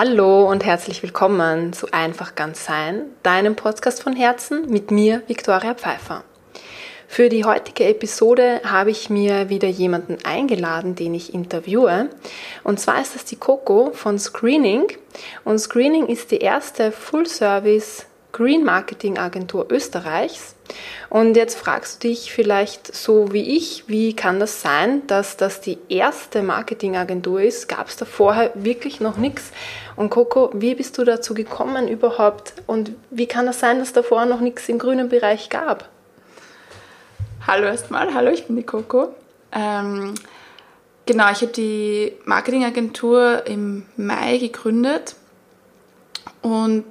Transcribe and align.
Hallo 0.00 0.48
und 0.48 0.64
herzlich 0.64 1.02
willkommen 1.02 1.72
zu 1.72 1.88
Einfach 1.90 2.36
ganz 2.36 2.64
sein, 2.64 3.06
deinem 3.24 3.56
Podcast 3.56 4.00
von 4.00 4.14
Herzen 4.14 4.70
mit 4.70 4.92
mir, 4.92 5.24
Viktoria 5.26 5.74
Pfeiffer. 5.74 6.22
Für 7.08 7.28
die 7.28 7.44
heutige 7.44 7.84
Episode 7.86 8.60
habe 8.64 8.92
ich 8.92 9.10
mir 9.10 9.48
wieder 9.48 9.66
jemanden 9.66 10.18
eingeladen, 10.22 10.94
den 10.94 11.14
ich 11.14 11.34
interviewe. 11.34 12.10
Und 12.62 12.78
zwar 12.78 13.02
ist 13.02 13.16
das 13.16 13.24
die 13.24 13.34
Coco 13.34 13.90
von 13.92 14.20
Screening. 14.20 14.84
Und 15.42 15.58
Screening 15.58 16.06
ist 16.06 16.30
die 16.30 16.38
erste 16.38 16.92
Full-Service 16.92 18.06
Green 18.32 18.64
Marketing 18.64 19.18
Agentur 19.18 19.66
Österreichs. 19.70 20.54
Und 21.08 21.36
jetzt 21.36 21.58
fragst 21.58 22.04
du 22.04 22.08
dich 22.08 22.30
vielleicht 22.32 22.94
so 22.94 23.32
wie 23.32 23.56
ich, 23.56 23.84
wie 23.86 24.14
kann 24.14 24.38
das 24.38 24.60
sein, 24.60 25.06
dass 25.06 25.36
das 25.36 25.60
die 25.60 25.78
erste 25.88 26.42
Marketingagentur 26.42 27.40
ist? 27.40 27.68
Gab 27.68 27.88
es 27.88 27.96
da 27.96 28.04
vorher 28.04 28.52
wirklich 28.54 29.00
noch 29.00 29.16
nichts? 29.16 29.50
Und 29.96 30.10
Coco, 30.10 30.50
wie 30.52 30.74
bist 30.74 30.98
du 30.98 31.04
dazu 31.04 31.32
gekommen 31.32 31.88
überhaupt? 31.88 32.52
Und 32.66 32.92
wie 33.10 33.26
kann 33.26 33.46
das 33.46 33.60
sein, 33.60 33.78
dass 33.78 33.94
da 33.94 34.02
vorher 34.02 34.28
noch 34.28 34.40
nichts 34.40 34.68
im 34.68 34.78
grünen 34.78 35.08
Bereich 35.08 35.48
gab? 35.48 35.88
Hallo 37.46 37.66
erstmal, 37.66 38.12
hallo, 38.12 38.30
ich 38.30 38.46
bin 38.46 38.56
die 38.56 38.62
Coco. 38.62 39.08
Ähm, 39.52 40.14
genau, 41.06 41.30
ich 41.32 41.40
habe 41.40 41.52
die 41.52 42.12
Marketingagentur 42.26 43.46
im 43.46 43.86
Mai 43.96 44.36
gegründet 44.36 45.16
und 46.42 46.84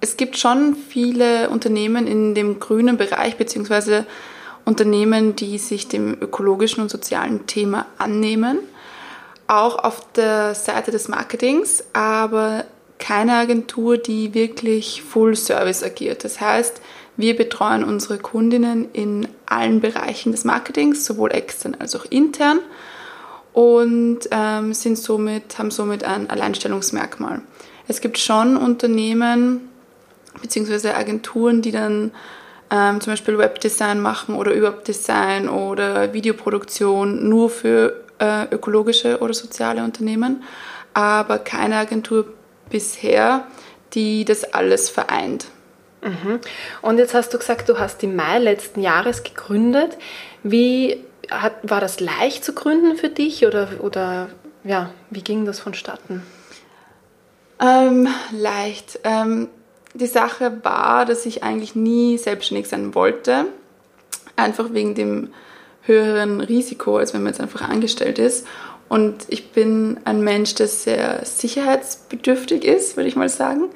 es 0.00 0.16
gibt 0.16 0.36
schon 0.36 0.76
viele 0.76 1.50
Unternehmen 1.50 2.06
in 2.06 2.34
dem 2.34 2.60
grünen 2.60 2.96
Bereich, 2.96 3.36
beziehungsweise 3.36 4.06
Unternehmen, 4.64 5.34
die 5.34 5.58
sich 5.58 5.88
dem 5.88 6.16
ökologischen 6.20 6.82
und 6.82 6.90
sozialen 6.90 7.46
Thema 7.46 7.86
annehmen. 7.96 8.58
Auch 9.46 9.82
auf 9.82 10.12
der 10.12 10.54
Seite 10.54 10.90
des 10.90 11.08
Marketings, 11.08 11.84
aber 11.94 12.64
keine 12.98 13.34
Agentur, 13.34 13.96
die 13.96 14.34
wirklich 14.34 15.02
Full 15.02 15.36
Service 15.36 15.82
agiert. 15.82 16.24
Das 16.24 16.40
heißt, 16.40 16.82
wir 17.16 17.34
betreuen 17.36 17.82
unsere 17.82 18.18
Kundinnen 18.18 18.88
in 18.92 19.26
allen 19.46 19.80
Bereichen 19.80 20.32
des 20.32 20.44
Marketings, 20.44 21.04
sowohl 21.04 21.32
extern 21.32 21.76
als 21.78 21.96
auch 21.96 22.04
intern 22.04 22.60
und 23.52 24.20
ähm, 24.30 24.72
sind 24.74 24.98
somit, 24.98 25.58
haben 25.58 25.70
somit 25.70 26.04
ein 26.04 26.30
Alleinstellungsmerkmal. 26.30 27.40
Es 27.88 28.00
gibt 28.00 28.18
schon 28.18 28.56
Unternehmen, 28.56 29.68
beziehungsweise 30.40 30.94
Agenturen, 30.94 31.62
die 31.62 31.72
dann 31.72 32.12
ähm, 32.70 33.00
zum 33.00 33.12
Beispiel 33.12 33.38
Webdesign 33.38 34.00
machen 34.00 34.34
oder 34.34 34.52
überhaupt 34.52 34.88
Design 34.88 35.48
oder 35.48 36.12
Videoproduktion 36.12 37.28
nur 37.28 37.50
für 37.50 38.04
äh, 38.18 38.44
ökologische 38.54 39.20
oder 39.20 39.34
soziale 39.34 39.82
Unternehmen, 39.82 40.42
aber 40.94 41.38
keine 41.38 41.76
Agentur 41.76 42.26
bisher, 42.70 43.46
die 43.94 44.24
das 44.24 44.52
alles 44.52 44.90
vereint. 44.90 45.46
Mhm. 46.02 46.40
Und 46.82 46.98
jetzt 46.98 47.14
hast 47.14 47.32
du 47.34 47.38
gesagt, 47.38 47.68
du 47.68 47.78
hast 47.78 48.02
im 48.02 48.14
Mai 48.14 48.38
letzten 48.38 48.82
Jahres 48.82 49.22
gegründet. 49.22 49.96
Wie 50.42 51.04
hat, 51.30 51.54
war 51.62 51.80
das 51.80 52.00
leicht 52.00 52.44
zu 52.44 52.52
gründen 52.52 52.96
für 52.96 53.08
dich 53.08 53.46
oder, 53.46 53.68
oder 53.80 54.28
ja, 54.64 54.90
wie 55.10 55.22
ging 55.22 55.44
das 55.44 55.60
vonstatten? 55.60 56.22
Ähm, 57.60 58.08
leicht. 58.30 59.00
Ähm, 59.04 59.48
die 59.98 60.06
Sache 60.06 60.60
war, 60.62 61.04
dass 61.04 61.26
ich 61.26 61.42
eigentlich 61.42 61.74
nie 61.74 62.18
selbstständig 62.18 62.68
sein 62.68 62.94
wollte. 62.94 63.46
Einfach 64.36 64.72
wegen 64.72 64.94
dem 64.94 65.28
höheren 65.82 66.40
Risiko, 66.40 66.98
als 66.98 67.14
wenn 67.14 67.22
man 67.22 67.32
jetzt 67.32 67.40
einfach 67.40 67.62
angestellt 67.62 68.18
ist. 68.18 68.46
Und 68.88 69.26
ich 69.28 69.50
bin 69.50 69.98
ein 70.04 70.22
Mensch, 70.22 70.54
der 70.54 70.68
sehr 70.68 71.24
sicherheitsbedürftig 71.24 72.64
ist, 72.64 72.96
würde 72.96 73.08
ich 73.08 73.16
mal 73.16 73.28
sagen. 73.28 73.68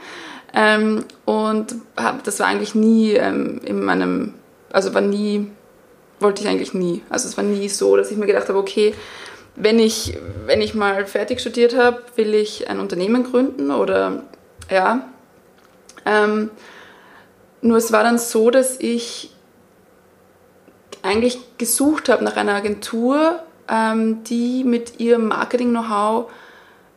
Ähm, 0.55 1.05
und 1.25 1.75
hab, 1.97 2.25
das 2.25 2.41
war 2.41 2.47
eigentlich 2.47 2.75
nie 2.75 3.13
ähm, 3.13 3.61
in 3.65 3.83
meinem, 3.83 4.35
also 4.71 4.95
war 4.95 5.01
nie, 5.01 5.51
wollte 6.21 6.43
ich 6.43 6.49
eigentlich 6.49 6.75
nie. 6.75 7.03
Also 7.09 7.29
es 7.29 7.37
war 7.37 7.45
nie 7.45 7.69
so, 7.69 7.97
dass 7.97 8.11
ich 8.11 8.17
mir 8.17 8.27
gedacht 8.27 8.49
habe, 8.49 8.59
okay, 8.59 8.95
wenn 9.55 9.79
ich, 9.79 10.17
wenn 10.47 10.63
ich 10.63 10.75
mal 10.75 11.07
fertig 11.07 11.41
studiert 11.41 11.77
habe, 11.77 12.03
will 12.17 12.35
ich 12.35 12.69
ein 12.69 12.81
Unternehmen 12.81 13.25
gründen 13.25 13.71
oder 13.71 14.23
ja, 14.71 15.09
ähm, 16.07 16.51
nur 17.61 17.77
es 17.77 17.93
war 17.93 18.03
dann 18.03 18.19
so, 18.19 18.51
dass 18.51 18.79
ich 18.81 19.31
eigentlich 21.03 21.39
gesucht 21.59 22.09
habe 22.09 22.25
nach 22.25 22.37
einer 22.37 22.55
Agentur, 22.55 23.41
ähm, 23.69 24.25
die 24.25 24.65
mit 24.65 25.01
ihrem 25.01 25.29
Marketing-Know-how 25.29 26.31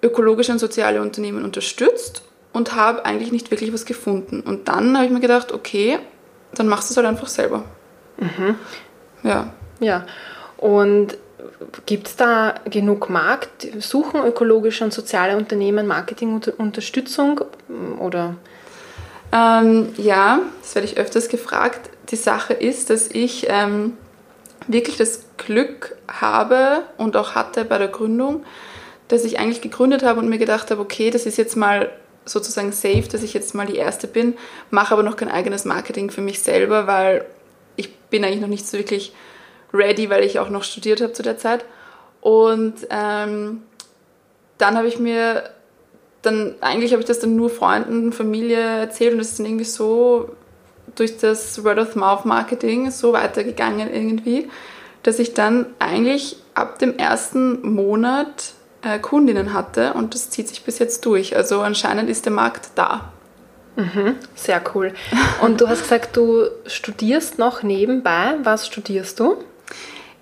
ökologische 0.01 0.51
und 0.51 0.59
soziale 0.59 1.01
Unternehmen 1.01 1.43
unterstützt 1.43 2.23
und 2.53 2.75
habe 2.75 3.05
eigentlich 3.05 3.31
nicht 3.31 3.51
wirklich 3.51 3.73
was 3.73 3.85
gefunden. 3.85 4.41
Und 4.41 4.67
dann 4.67 4.95
habe 4.95 5.05
ich 5.05 5.11
mir 5.11 5.19
gedacht, 5.19 5.51
okay, 5.51 5.99
dann 6.53 6.67
machst 6.67 6.89
du 6.89 6.93
es 6.93 6.97
halt 6.97 7.07
einfach 7.07 7.27
selber. 7.27 7.63
Mhm. 8.17 8.55
Ja. 9.23 9.53
Ja. 9.79 10.05
Und 10.57 11.17
gibt 11.85 12.07
es 12.07 12.15
da 12.15 12.55
genug 12.69 13.09
Markt? 13.09 13.67
Suchen 13.79 14.23
ökologische 14.23 14.83
und 14.83 14.93
soziale 14.93 15.35
Unternehmen 15.35 15.87
Marketingunterstützung 15.87 17.41
oder? 17.99 18.35
Ähm, 19.35 19.89
ja, 19.97 20.39
das 20.61 20.75
werde 20.75 20.87
ich 20.87 20.97
öfters 20.97 21.27
gefragt. 21.27 21.89
Die 22.09 22.15
Sache 22.15 22.53
ist, 22.53 22.89
dass 22.89 23.09
ich 23.09 23.47
ähm, 23.49 23.97
wirklich 24.67 24.95
das 24.95 25.23
Glück 25.35 25.97
habe 26.07 26.83
und 26.97 27.17
auch 27.17 27.35
hatte 27.35 27.65
bei 27.65 27.77
der 27.77 27.89
Gründung, 27.89 28.45
dass 29.09 29.25
ich 29.25 29.37
eigentlich 29.37 29.61
gegründet 29.61 30.03
habe 30.03 30.21
und 30.21 30.29
mir 30.29 30.37
gedacht 30.37 30.71
habe, 30.71 30.81
okay, 30.81 31.09
das 31.09 31.25
ist 31.25 31.37
jetzt 31.37 31.57
mal 31.57 31.91
sozusagen 32.23 32.71
safe, 32.71 33.03
dass 33.11 33.23
ich 33.23 33.33
jetzt 33.33 33.53
mal 33.53 33.67
die 33.67 33.75
Erste 33.75 34.07
bin, 34.07 34.35
mache 34.69 34.93
aber 34.93 35.03
noch 35.03 35.17
kein 35.17 35.29
eigenes 35.29 35.65
Marketing 35.65 36.09
für 36.09 36.21
mich 36.21 36.39
selber, 36.39 36.87
weil 36.87 37.25
ich 37.75 37.93
bin 37.97 38.23
eigentlich 38.23 38.41
noch 38.41 38.47
nicht 38.47 38.65
so 38.65 38.77
wirklich 38.77 39.13
ready, 39.73 40.09
weil 40.09 40.23
ich 40.23 40.39
auch 40.39 40.49
noch 40.49 40.63
studiert 40.63 41.01
habe 41.01 41.13
zu 41.13 41.23
der 41.23 41.37
Zeit. 41.37 41.65
Und 42.21 42.75
ähm, 42.89 43.63
dann 44.57 44.77
habe 44.77 44.87
ich 44.87 44.97
mir 44.97 45.43
dann 46.25 46.55
eigentlich 46.61 46.91
habe 46.91 47.01
ich 47.01 47.07
das 47.07 47.19
dann 47.19 47.35
nur 47.35 47.49
Freunden, 47.49 48.11
Familie 48.11 48.59
erzählt 48.59 49.13
und 49.13 49.19
das 49.19 49.29
ist 49.29 49.39
dann 49.39 49.45
irgendwie 49.45 49.65
so 49.65 50.29
durch 50.95 51.17
das 51.17 51.63
Word-of-Mouth-Marketing 51.63 52.91
so 52.91 53.13
weitergegangen 53.13 53.93
irgendwie, 53.93 54.49
dass 55.03 55.19
ich 55.19 55.33
dann 55.33 55.67
eigentlich 55.79 56.37
ab 56.53 56.79
dem 56.79 56.97
ersten 56.97 57.73
Monat 57.73 58.53
äh, 58.81 58.99
Kundinnen 58.99 59.53
hatte 59.53 59.93
und 59.93 60.13
das 60.13 60.29
zieht 60.29 60.47
sich 60.47 60.63
bis 60.63 60.79
jetzt 60.79 61.05
durch. 61.05 61.35
Also 61.35 61.61
anscheinend 61.61 62.09
ist 62.09 62.25
der 62.25 62.33
Markt 62.33 62.69
da. 62.75 63.11
Mhm, 63.75 64.15
sehr 64.35 64.61
cool. 64.73 64.93
Und 65.41 65.59
du 65.59 65.67
hast 65.67 65.81
gesagt, 65.81 66.15
du 66.15 66.45
studierst 66.65 67.39
noch 67.39 67.61
nebenbei. 67.61 68.35
Was 68.43 68.67
studierst 68.67 69.19
du? 69.19 69.37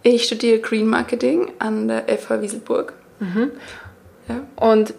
Ich 0.01 0.23
studiere 0.25 0.59
Green 0.59 0.87
Marketing 0.87 1.51
an 1.59 1.87
der 1.87 2.05
FH 2.17 2.41
Wieselburg. 2.41 2.93
Mhm. 3.19 3.51
Ja. 4.27 4.41
Und 4.55 4.95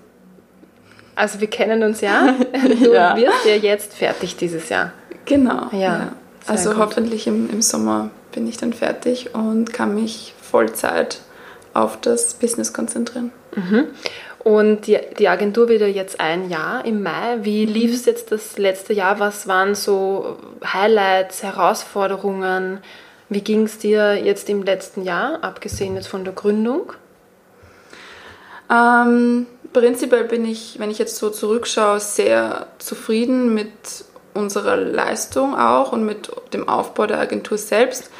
also 1.15 1.41
wir 1.41 1.49
kennen 1.49 1.83
uns 1.83 2.01
ja. 2.01 2.35
Du 2.53 2.93
ja. 2.93 3.17
wirst 3.17 3.45
ja 3.47 3.55
jetzt 3.55 3.95
fertig 3.95 4.37
dieses 4.37 4.69
Jahr. 4.69 4.93
Genau. 5.25 5.69
Ja. 5.73 5.79
ja. 5.79 6.13
Also 6.47 6.71
gut. 6.71 6.79
hoffentlich 6.79 7.27
im, 7.27 7.49
im 7.51 7.63
Sommer 7.63 8.11
bin 8.33 8.47
ich 8.47 8.57
dann 8.57 8.73
fertig 8.73 9.35
und 9.35 9.73
kann 9.73 9.95
mich 9.95 10.35
Vollzeit 10.41 11.21
auf 11.73 12.01
das 12.01 12.35
Business 12.35 12.73
konzentrieren. 12.73 13.33
Mhm. 13.55 13.87
Und 14.41 14.87
die, 14.87 14.99
die 15.19 15.29
Agentur 15.29 15.71
wieder 15.71 15.89
jetzt 15.89 16.21
ein 16.21 16.51
Jahr 16.51 16.85
im 16.85 17.03
Mai. 17.03 17.39
Wie 17.43 17.67
mhm. 17.67 17.73
lief 17.73 17.95
es 17.95 18.05
jetzt 18.05 18.31
das 18.31 18.59
letzte 18.59 18.93
Jahr? 18.93 19.19
Was 19.19 19.49
waren 19.49 19.75
so 19.75 20.37
Highlights, 20.65 21.43
Herausforderungen? 21.43 22.81
Wie 23.31 23.41
ging 23.41 23.63
es 23.63 23.79
dir 23.79 24.23
jetzt 24.23 24.51
im 24.51 24.63
letzten 24.63 25.03
Jahr, 25.03 25.43
abgesehen 25.43 25.95
jetzt 25.95 26.09
von 26.09 26.25
der 26.25 26.35
Gründung? 26.35 26.93
Ähm, 28.71 29.47
prinzipiell 29.73 30.25
bin 30.25 30.45
ich, 30.45 30.79
wenn 30.79 30.91
ich 30.91 30.99
jetzt 30.99 31.17
so 31.17 31.31
zurückschaue, 31.31 32.01
sehr 32.01 32.67
zufrieden 32.79 33.55
mit 33.55 33.73
unserer 34.35 34.77
Leistung 34.77 35.57
auch 35.57 35.93
und 35.93 36.05
mit 36.05 36.31
dem 36.53 36.69
Aufbau 36.69 37.07
der 37.07 37.21
Agentur 37.21 37.59
selbst. 37.59 38.11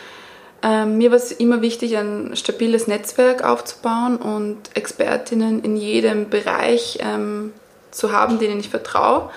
Ähm, 0.63 0.97
mir 0.97 1.11
war 1.11 1.19
es 1.19 1.33
immer 1.33 1.61
wichtig, 1.61 1.97
ein 1.97 2.37
stabiles 2.37 2.87
Netzwerk 2.87 3.45
aufzubauen 3.45 4.17
und 4.17 4.75
Expertinnen 4.75 5.63
in 5.63 5.77
jedem 5.77 6.31
Bereich 6.31 6.99
ähm, 7.03 7.53
zu 7.91 8.13
haben, 8.13 8.39
denen 8.39 8.61
ich 8.61 8.71
vertraue. 8.71 9.31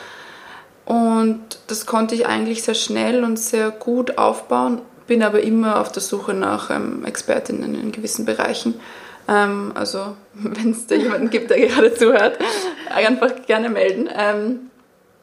Und 0.86 1.42
das 1.68 1.86
konnte 1.86 2.16
ich 2.16 2.28
eigentlich 2.28 2.64
sehr 2.64 2.76
schnell 2.76 3.26
und 3.26 3.38
sehr 3.38 3.72
gut 3.72 4.18
aufbauen, 4.18 4.82
bin 5.06 5.22
aber 5.22 5.42
immer 5.42 5.82
auf 5.82 5.92
der 5.92 6.02
Suche 6.02 6.34
nach 6.34 6.70
ähm, 6.70 7.04
Expertinnen 7.04 7.76
in 7.76 7.92
gewissen 7.92 8.26
Bereichen. 8.26 8.80
Ähm, 9.28 9.72
also 9.76 10.16
wenn 10.34 10.72
es 10.72 10.88
da 10.88 10.96
jemanden 10.96 11.30
gibt, 11.30 11.50
der 11.50 11.60
gerade 11.60 11.94
zuhört, 11.94 12.38
einfach 12.94 13.32
gerne 13.46 13.70
melden. 13.70 14.10
Ähm, 14.16 14.70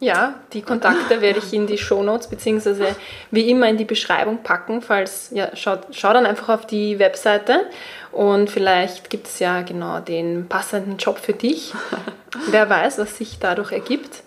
Ja, 0.01 0.35
die 0.53 0.61
Kontakte 0.61 1.23
werde 1.23 1.39
ich 1.39 1.55
in 1.55 1.67
die 1.67 1.79
Shownotes 1.79 2.27
beziehungsweise 2.29 2.95
wie 3.31 3.49
immer 3.49 3.69
in 3.69 3.79
die 3.79 3.87
Beschreibung 3.87 4.43
packen, 4.43 4.83
falls, 4.83 5.31
ja, 5.31 5.49
schau, 5.55 5.77
schau 5.93 6.13
dann 6.13 6.27
einfach 6.27 6.51
auf 6.51 6.67
die 6.67 6.99
Webseite 6.99 7.67
und 8.13 8.51
vielleicht 8.51 9.09
gibt 9.09 9.29
es 9.29 9.39
ja 9.39 9.63
genau 9.63 10.01
den 10.01 10.47
passenden 10.49 10.99
Job 10.99 11.19
für 11.19 11.33
dich. 11.33 11.73
Wer 12.51 12.69
weiß, 12.69 12.99
was 12.99 13.17
sich 13.17 13.39
dadurch 13.39 13.73
ergibt. 13.73 14.25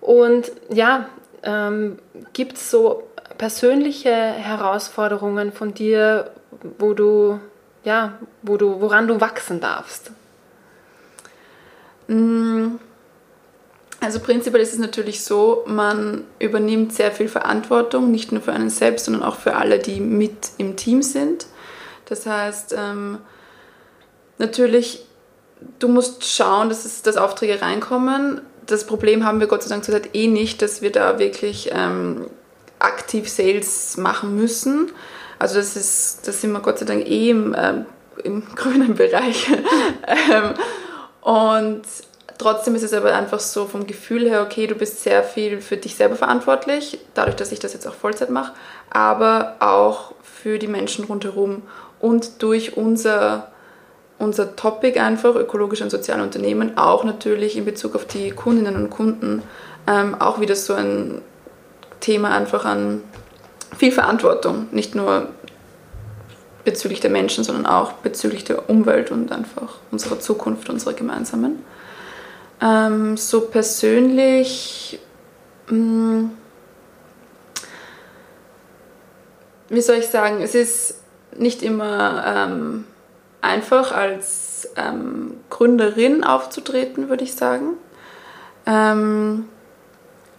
Und 0.00 0.50
ja, 0.72 1.10
ähm, 1.42 1.98
gibt 2.32 2.56
es 2.56 2.70
so 2.70 3.02
persönliche 3.36 4.14
Herausforderungen 4.14 5.52
von 5.52 5.74
dir, 5.74 6.30
wo 6.78 6.94
du, 6.94 7.38
ja, 7.84 8.18
wo 8.42 8.56
du, 8.56 8.80
woran 8.80 9.08
du 9.08 9.20
wachsen 9.20 9.60
darfst? 9.60 10.12
Mm. 12.08 12.76
Also 14.02 14.18
prinzipiell 14.20 14.62
ist 14.62 14.72
es 14.72 14.78
natürlich 14.78 15.22
so, 15.24 15.62
man 15.66 16.24
übernimmt 16.38 16.94
sehr 16.94 17.12
viel 17.12 17.28
Verantwortung, 17.28 18.10
nicht 18.10 18.32
nur 18.32 18.40
für 18.40 18.54
einen 18.54 18.70
selbst, 18.70 19.04
sondern 19.04 19.22
auch 19.22 19.36
für 19.36 19.56
alle, 19.56 19.78
die 19.78 20.00
mit 20.00 20.52
im 20.56 20.76
Team 20.76 21.02
sind. 21.02 21.46
Das 22.06 22.24
heißt, 22.24 22.74
ähm, 22.76 23.18
natürlich, 24.38 25.04
du 25.78 25.88
musst 25.88 26.24
schauen, 26.24 26.70
dass, 26.70 26.86
es, 26.86 27.02
dass 27.02 27.18
Aufträge 27.18 27.60
reinkommen. 27.60 28.40
Das 28.64 28.86
Problem 28.86 29.26
haben 29.26 29.38
wir 29.38 29.48
Gott 29.48 29.62
sei 29.62 29.68
Dank 29.68 29.84
zurzeit 29.84 30.14
eh 30.14 30.28
nicht, 30.28 30.62
dass 30.62 30.80
wir 30.80 30.92
da 30.92 31.18
wirklich 31.18 31.70
ähm, 31.70 32.26
aktiv 32.78 33.28
Sales 33.28 33.98
machen 33.98 34.34
müssen. 34.34 34.92
Also 35.40 35.56
das 35.56 35.74
ist, 35.74 36.28
das 36.28 36.40
sind 36.40 36.52
wir 36.52 36.60
Gott 36.60 36.78
sei 36.78 36.86
Dank 36.86 37.04
eh 37.08 37.30
im, 37.30 37.56
ähm, 37.58 37.86
im 38.22 38.44
grünen 38.54 38.94
Bereich. 38.94 39.48
Ähm, 40.32 40.54
und 41.22 41.82
Trotzdem 42.40 42.74
ist 42.74 42.84
es 42.84 42.94
aber 42.94 43.14
einfach 43.14 43.38
so 43.38 43.66
vom 43.66 43.86
Gefühl 43.86 44.26
her, 44.26 44.40
okay, 44.40 44.66
du 44.66 44.74
bist 44.74 45.02
sehr 45.02 45.22
viel 45.22 45.60
für 45.60 45.76
dich 45.76 45.94
selber 45.94 46.16
verantwortlich, 46.16 46.98
dadurch, 47.12 47.36
dass 47.36 47.52
ich 47.52 47.58
das 47.58 47.74
jetzt 47.74 47.86
auch 47.86 47.92
Vollzeit 47.92 48.30
mache, 48.30 48.54
aber 48.88 49.56
auch 49.60 50.14
für 50.22 50.58
die 50.58 50.66
Menschen 50.66 51.04
rundherum 51.04 51.60
und 52.00 52.42
durch 52.42 52.78
unser, 52.78 53.52
unser 54.18 54.56
Topic 54.56 54.98
einfach, 54.98 55.34
ökologische 55.34 55.84
und 55.84 55.90
soziale 55.90 56.22
Unternehmen, 56.22 56.78
auch 56.78 57.04
natürlich 57.04 57.58
in 57.58 57.66
Bezug 57.66 57.94
auf 57.94 58.06
die 58.06 58.30
Kundinnen 58.30 58.74
und 58.74 58.88
Kunden, 58.88 59.42
ähm, 59.86 60.18
auch 60.18 60.40
wieder 60.40 60.56
so 60.56 60.72
ein 60.72 61.20
Thema 62.00 62.30
einfach 62.30 62.64
an 62.64 63.02
viel 63.76 63.92
Verantwortung, 63.92 64.68
nicht 64.72 64.94
nur 64.94 65.28
bezüglich 66.64 67.00
der 67.00 67.10
Menschen, 67.10 67.44
sondern 67.44 67.66
auch 67.66 67.92
bezüglich 67.94 68.44
der 68.44 68.68
Umwelt 68.68 69.10
und 69.10 69.32
einfach 69.32 69.78
unserer 69.90 70.20
Zukunft, 70.20 70.68
unserer 70.68 70.92
gemeinsamen. 70.92 71.64
Ähm, 72.60 73.16
so 73.16 73.42
persönlich, 73.42 74.98
mh, 75.68 75.76
mm, 75.76 76.30
wie 79.70 79.80
soll 79.80 79.96
ich 79.96 80.08
sagen, 80.08 80.42
es 80.42 80.54
ist 80.54 80.96
nicht 81.36 81.62
immer 81.62 82.24
ähm, 82.26 82.84
einfach 83.40 83.92
als 83.92 84.68
ähm, 84.76 85.34
Gründerin 85.48 86.24
aufzutreten, 86.24 87.08
würde 87.08 87.24
ich 87.24 87.34
sagen. 87.34 87.74
Ähm, 88.66 89.48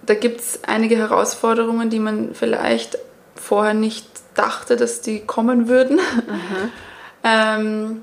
da 0.06 0.14
gibt 0.14 0.42
es 0.42 0.60
einige 0.68 0.98
Herausforderungen, 0.98 1.90
die 1.90 2.00
man 2.00 2.36
vielleicht 2.36 2.98
vorher 3.36 3.74
nicht 3.74 4.08
dachte, 4.36 4.76
dass 4.76 5.02
die 5.02 5.22
kommen 5.22 5.68
würden. 5.68 5.98
Mhm. 5.98 6.72
ähm, 7.24 8.02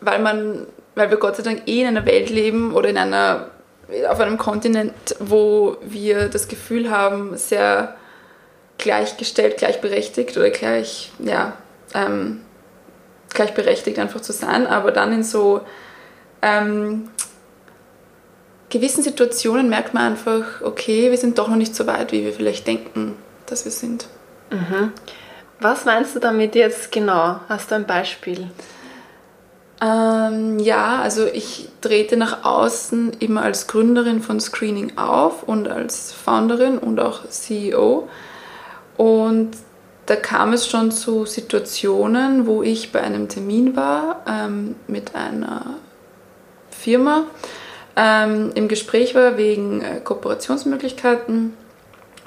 weil 0.00 0.18
man 0.20 0.66
weil 0.94 1.10
wir 1.10 1.16
Gott 1.16 1.36
sei 1.36 1.42
Dank 1.42 1.62
eh 1.66 1.80
in 1.80 1.86
einer 1.86 2.06
Welt 2.06 2.30
leben 2.30 2.74
oder 2.74 2.88
in 2.88 2.98
einer, 2.98 3.50
auf 4.08 4.20
einem 4.20 4.38
Kontinent, 4.38 4.92
wo 5.18 5.76
wir 5.82 6.28
das 6.28 6.48
Gefühl 6.48 6.90
haben, 6.90 7.36
sehr 7.36 7.96
gleichgestellt, 8.78 9.58
gleichberechtigt 9.58 10.36
oder 10.36 10.50
gleich, 10.50 11.10
ja, 11.18 11.54
ähm, 11.94 12.42
gleichberechtigt 13.32 13.98
einfach 13.98 14.20
zu 14.20 14.32
sein, 14.32 14.66
aber 14.66 14.90
dann 14.90 15.12
in 15.12 15.22
so 15.22 15.60
ähm, 16.42 17.08
gewissen 18.70 19.02
Situationen 19.02 19.68
merkt 19.68 19.94
man 19.94 20.12
einfach, 20.12 20.62
okay, 20.62 21.10
wir 21.10 21.18
sind 21.18 21.38
doch 21.38 21.48
noch 21.48 21.56
nicht 21.56 21.74
so 21.74 21.86
weit, 21.86 22.12
wie 22.12 22.24
wir 22.24 22.32
vielleicht 22.32 22.66
denken, 22.66 23.16
dass 23.46 23.64
wir 23.64 23.72
sind. 23.72 24.06
Mhm. 24.50 24.92
Was 25.60 25.84
meinst 25.84 26.16
du 26.16 26.20
damit 26.20 26.54
jetzt 26.54 26.90
genau? 26.90 27.40
Hast 27.48 27.70
du 27.70 27.74
ein 27.74 27.86
Beispiel? 27.86 28.50
Ähm, 29.82 30.58
ja, 30.58 31.00
also 31.00 31.26
ich 31.26 31.68
trete 31.80 32.16
nach 32.16 32.44
außen 32.44 33.14
immer 33.20 33.42
als 33.42 33.66
Gründerin 33.66 34.20
von 34.22 34.40
Screening 34.40 34.98
auf 34.98 35.42
und 35.42 35.68
als 35.68 36.12
Founderin 36.12 36.78
und 36.78 37.00
auch 37.00 37.28
CEO. 37.28 38.08
Und 38.96 39.52
da 40.06 40.16
kam 40.16 40.52
es 40.52 40.66
schon 40.66 40.90
zu 40.90 41.24
Situationen, 41.24 42.46
wo 42.46 42.62
ich 42.62 42.92
bei 42.92 43.00
einem 43.00 43.28
Termin 43.28 43.76
war 43.76 44.22
ähm, 44.26 44.76
mit 44.86 45.14
einer 45.14 45.76
Firma, 46.70 47.24
ähm, 47.96 48.50
im 48.54 48.68
Gespräch 48.68 49.14
war 49.14 49.36
wegen 49.36 49.82
äh, 49.82 50.00
Kooperationsmöglichkeiten 50.00 51.54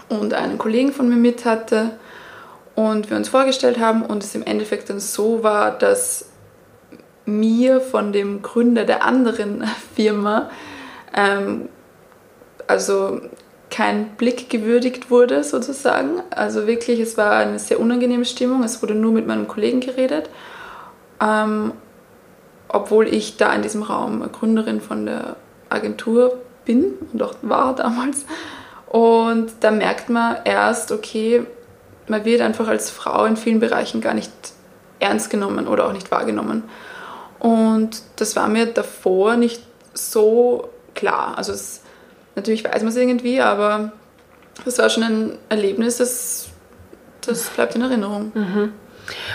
und 0.09 0.33
einen 0.33 0.57
Kollegen 0.57 0.91
von 0.91 1.09
mir 1.09 1.15
mit 1.15 1.45
hatte 1.45 1.91
und 2.75 3.09
wir 3.09 3.17
uns 3.17 3.29
vorgestellt 3.29 3.79
haben 3.79 4.03
und 4.03 4.23
es 4.23 4.35
im 4.35 4.43
Endeffekt 4.43 4.89
dann 4.89 4.99
so 4.99 5.43
war, 5.43 5.71
dass 5.71 6.25
mir 7.25 7.79
von 7.79 8.11
dem 8.11 8.41
Gründer 8.41 8.85
der 8.85 9.03
anderen 9.03 9.63
Firma 9.95 10.49
ähm, 11.13 11.69
also 12.67 13.21
kein 13.69 14.09
Blick 14.17 14.49
gewürdigt 14.49 15.09
wurde 15.09 15.43
sozusagen. 15.43 16.21
Also 16.29 16.67
wirklich, 16.67 16.99
es 16.99 17.17
war 17.17 17.31
eine 17.37 17.57
sehr 17.57 17.79
unangenehme 17.79 18.25
Stimmung. 18.25 18.63
Es 18.63 18.81
wurde 18.81 18.93
nur 18.93 19.11
mit 19.11 19.25
meinem 19.25 19.47
Kollegen 19.47 19.79
geredet, 19.79 20.29
ähm, 21.19 21.73
obwohl 22.67 23.07
ich 23.07 23.37
da 23.37 23.53
in 23.53 23.63
diesem 23.63 23.83
Raum 23.83 24.23
Gründerin 24.31 24.79
von 24.79 25.05
der 25.05 25.37
Agentur 25.69 26.39
bin 26.65 26.93
und 27.11 27.23
auch 27.23 27.33
war 27.41 27.75
damals. 27.75 28.25
Und 28.87 29.51
da 29.61 29.71
merkt 29.71 30.09
man 30.09 30.37
erst, 30.45 30.91
okay, 30.91 31.47
man 32.07 32.25
wird 32.25 32.41
einfach 32.41 32.67
als 32.67 32.89
Frau 32.89 33.25
in 33.25 33.37
vielen 33.37 33.59
Bereichen 33.59 34.01
gar 34.01 34.13
nicht 34.13 34.31
ernst 34.99 35.29
genommen 35.29 35.67
oder 35.67 35.87
auch 35.87 35.93
nicht 35.93 36.11
wahrgenommen. 36.11 36.63
Und 37.39 38.01
das 38.15 38.35
war 38.35 38.47
mir 38.47 38.67
davor 38.67 39.35
nicht 39.35 39.61
so 39.93 40.69
klar. 40.95 41.37
Also 41.37 41.51
es, 41.51 41.81
natürlich 42.35 42.63
weiß 42.63 42.81
man 42.83 42.89
es 42.89 42.95
irgendwie, 42.95 43.41
aber 43.41 43.91
das 44.65 44.77
war 44.77 44.89
schon 44.89 45.03
ein 45.03 45.37
Erlebnis, 45.49 45.97
das, 45.97 46.47
das 47.25 47.49
bleibt 47.49 47.75
in 47.75 47.81
Erinnerung. 47.81 48.31
Mhm. 48.33 48.73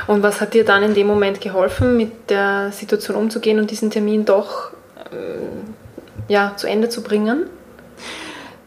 Und 0.06 0.22
was 0.22 0.40
hat 0.40 0.54
dir 0.54 0.64
dann 0.64 0.82
in 0.82 0.94
dem 0.94 1.06
Moment 1.06 1.40
geholfen, 1.40 1.96
mit 1.96 2.30
der 2.30 2.72
Situation 2.72 3.16
umzugehen 3.16 3.58
und 3.58 3.70
diesen 3.70 3.90
Termin 3.90 4.24
doch 4.24 4.70
äh, 5.12 6.32
ja, 6.32 6.54
zu 6.56 6.66
Ende 6.66 6.88
zu 6.88 7.02
bringen? 7.02 7.50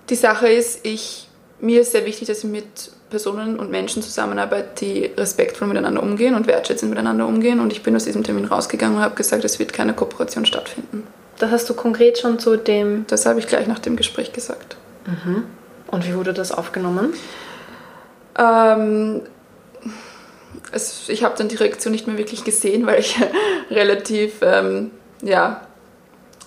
Die 0.09 0.15
Sache 0.15 0.49
ist, 0.49 0.85
ich, 0.85 1.27
mir 1.59 1.81
ist 1.81 1.93
sehr 1.93 2.05
wichtig, 2.05 2.27
dass 2.27 2.39
ich 2.39 2.49
mit 2.49 2.91
Personen 3.11 3.59
und 3.59 3.69
Menschen 3.69 4.01
zusammenarbeitet, 4.01 4.81
die 4.81 5.11
respektvoll 5.17 5.67
miteinander 5.67 6.01
umgehen 6.01 6.33
und 6.33 6.47
wertschätzend 6.47 6.89
miteinander 6.89 7.27
umgehen. 7.27 7.59
Und 7.59 7.71
ich 7.71 7.83
bin 7.83 7.95
aus 7.95 8.05
diesem 8.05 8.23
Termin 8.23 8.45
rausgegangen 8.45 8.97
und 8.97 9.03
habe 9.03 9.15
gesagt, 9.15 9.43
es 9.43 9.59
wird 9.59 9.73
keine 9.73 9.93
Kooperation 9.93 10.45
stattfinden. 10.45 11.05
Das 11.37 11.51
hast 11.51 11.69
du 11.69 11.73
konkret 11.73 12.17
schon 12.17 12.39
zu 12.39 12.55
dem. 12.55 13.05
Das 13.07 13.25
habe 13.25 13.39
ich 13.39 13.47
gleich 13.47 13.67
nach 13.67 13.79
dem 13.79 13.97
Gespräch 13.97 14.31
gesagt. 14.31 14.77
Mhm. 15.05 15.43
Und 15.87 16.07
wie 16.07 16.15
wurde 16.15 16.33
das 16.33 16.53
aufgenommen? 16.53 17.13
Ähm, 18.39 19.21
es, 20.71 21.09
ich 21.09 21.23
habe 21.25 21.35
dann 21.37 21.49
die 21.49 21.57
Reaktion 21.57 21.91
nicht 21.91 22.07
mehr 22.07 22.17
wirklich 22.17 22.45
gesehen, 22.45 22.87
weil 22.87 23.01
ich 23.01 23.17
relativ, 23.69 24.35
ähm, 24.41 24.91
ja, 25.21 25.67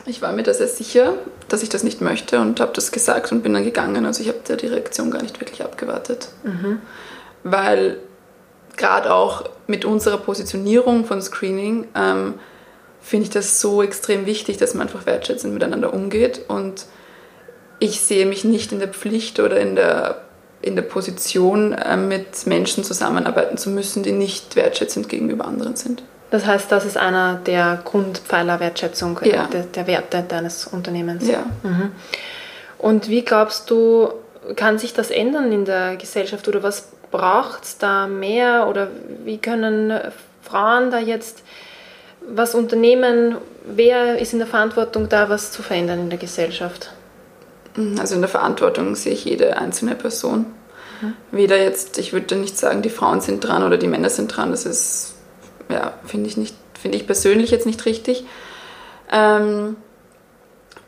ich 0.07 0.21
war 0.21 0.33
mir 0.33 0.43
da 0.43 0.53
sehr 0.53 0.69
sicher, 0.69 1.15
dass 1.49 1.63
ich 1.63 1.69
das 1.69 1.83
nicht 1.83 2.01
möchte 2.01 2.41
und 2.41 2.61
habe 2.61 2.73
das 2.75 2.93
gesagt 2.93 3.33
und 3.33 3.43
bin 3.43 3.55
dann 3.55 3.65
gegangen. 3.65 4.05
Also 4.05 4.23
ich 4.23 4.29
habe 4.29 4.41
da 4.47 4.57
die 4.57 4.67
Reaktion 4.67 5.11
gar 5.11 5.23
nicht 5.23 5.41
wirklich 5.41 5.63
abgewartet. 5.63 6.29
Mhm. 6.43 6.81
Weil 7.43 7.99
gerade 8.77 9.13
auch 9.13 9.45
mit 9.67 9.85
unserer 9.85 10.19
Positionierung 10.19 11.05
von 11.05 11.23
Screening 11.23 11.89
ähm, 11.95 12.35
finde 13.01 13.25
ich 13.25 13.31
das 13.31 13.61
so 13.61 13.83
extrem 13.83 14.27
wichtig, 14.27 14.57
dass 14.59 14.75
man 14.75 14.89
einfach 14.89 15.07
wertschätzend 15.07 15.55
miteinander 15.55 15.95
umgeht. 15.95 16.43
Und 16.49 16.87
ich 17.79 18.01
sehe 18.01 18.27
mich 18.27 18.45
nicht 18.45 18.73
in 18.73 18.79
der 18.79 18.89
Pflicht 18.89 19.41
oder 19.41 19.59
in 19.59 19.75
der, 19.75 20.23
in 20.61 20.77
der 20.77 20.83
Position, 20.83 21.73
äh, 21.73 21.97
mit 21.97 22.47
Menschen 22.47 22.85
zusammenarbeiten 22.85 23.57
zu 23.57 23.71
müssen, 23.71 24.03
die 24.03 24.13
nicht 24.13 24.57
wertschätzend 24.57 25.09
gegenüber 25.09 25.47
anderen 25.47 25.77
sind. 25.77 26.03
Das 26.31 26.47
heißt, 26.47 26.73
das 26.73 26.85
ist 26.85 26.97
einer 26.97 27.37
der 27.37 27.81
Grundpfeiler 27.85 28.59
Wertschätzung, 28.61 29.19
äh, 29.23 29.31
ja. 29.31 29.47
der, 29.47 29.63
der, 29.63 29.87
Werte 29.87 30.25
deines 30.27 30.67
Unternehmens. 30.67 31.29
Ja. 31.29 31.45
Mhm. 31.63 31.93
Und 32.79 33.09
wie 33.09 33.23
glaubst 33.23 33.71
du, 33.71 34.11
kann 34.57 34.79
sich 34.79 34.93
das 34.93 35.11
ändern 35.11 35.53
in 35.53 35.65
der 35.65 35.97
Gesellschaft 35.97 36.49
oder 36.49 36.63
was 36.63 36.89
braucht 37.11 37.65
es 37.65 37.79
da 37.79 38.07
mehr 38.07 38.67
oder 38.69 38.89
wie 39.25 39.39
können 39.39 39.93
Frauen 40.43 40.91
da 40.91 40.99
jetzt 40.99 41.43
was 42.29 42.55
unternehmen? 42.55 43.37
Wer 43.65 44.19
ist 44.19 44.33
in 44.33 44.41
der 44.41 44.49
Verantwortung 44.49 45.09
da, 45.09 45.29
was 45.29 45.53
zu 45.53 45.63
verändern 45.63 46.01
in 46.01 46.11
der 46.11 46.19
Gesellschaft? 46.19 46.93
Mhm, 47.77 47.99
also 47.99 48.15
in 48.15 48.21
der 48.21 48.29
Verantwortung 48.29 48.95
sehe 48.95 49.13
ich 49.13 49.25
jede 49.25 49.57
einzelne 49.57 49.95
Person. 49.95 50.47
Mhm. 51.01 51.15
Weder 51.31 51.63
jetzt, 51.63 51.99
ich 51.99 52.13
würde 52.13 52.37
nicht 52.37 52.59
sagen, 52.59 52.83
die 52.83 52.91
Frauen 52.91 53.21
sind 53.21 53.41
dran 53.41 53.63
oder 53.63 53.77
die 53.77 53.89
Männer 53.89 54.11
sind 54.11 54.35
dran. 54.35 54.51
Das 54.51 54.67
ist, 54.67 55.14
ja, 55.75 55.95
finde 56.05 56.29
ich 56.29 56.37
nicht, 56.37 56.55
finde 56.81 56.97
ich 56.97 57.07
persönlich 57.07 57.51
jetzt 57.51 57.67
nicht 57.67 57.85
richtig. 57.85 58.25
Ähm, 59.11 59.77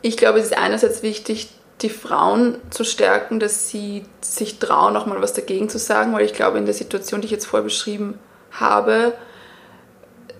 ich 0.01 0.17
glaube, 0.17 0.39
es 0.39 0.45
ist 0.45 0.57
einerseits 0.57 1.03
wichtig, 1.03 1.49
die 1.81 1.89
Frauen 1.89 2.57
zu 2.71 2.83
stärken, 2.83 3.39
dass 3.39 3.69
sie 3.69 4.05
sich 4.21 4.57
trauen, 4.59 4.97
auch 4.97 5.05
mal 5.05 5.21
was 5.21 5.33
dagegen 5.33 5.69
zu 5.69 5.77
sagen, 5.77 6.13
weil 6.13 6.25
ich 6.25 6.33
glaube, 6.33 6.57
in 6.57 6.65
der 6.65 6.73
Situation, 6.73 7.21
die 7.21 7.25
ich 7.25 7.31
jetzt 7.31 7.45
vorher 7.45 7.63
beschrieben 7.63 8.17
habe, 8.51 9.13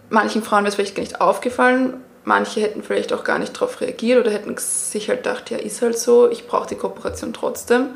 manchen 0.09 0.41
Frauen 0.41 0.63
wäre 0.63 0.69
es 0.69 0.75
vielleicht 0.75 0.95
gar 0.95 1.03
nicht 1.03 1.21
aufgefallen, 1.21 2.01
manche 2.23 2.61
hätten 2.61 2.81
vielleicht 2.81 3.13
auch 3.13 3.23
gar 3.23 3.37
nicht 3.39 3.55
darauf 3.55 3.81
reagiert 3.81 4.19
oder 4.19 4.31
hätten 4.31 4.55
sich 4.57 5.09
halt 5.09 5.23
gedacht, 5.23 5.51
ja, 5.51 5.57
ist 5.57 5.81
halt 5.81 5.99
so, 5.99 6.29
ich 6.29 6.47
brauche 6.47 6.67
die 6.67 6.75
Kooperation 6.75 7.33
trotzdem. 7.33 7.89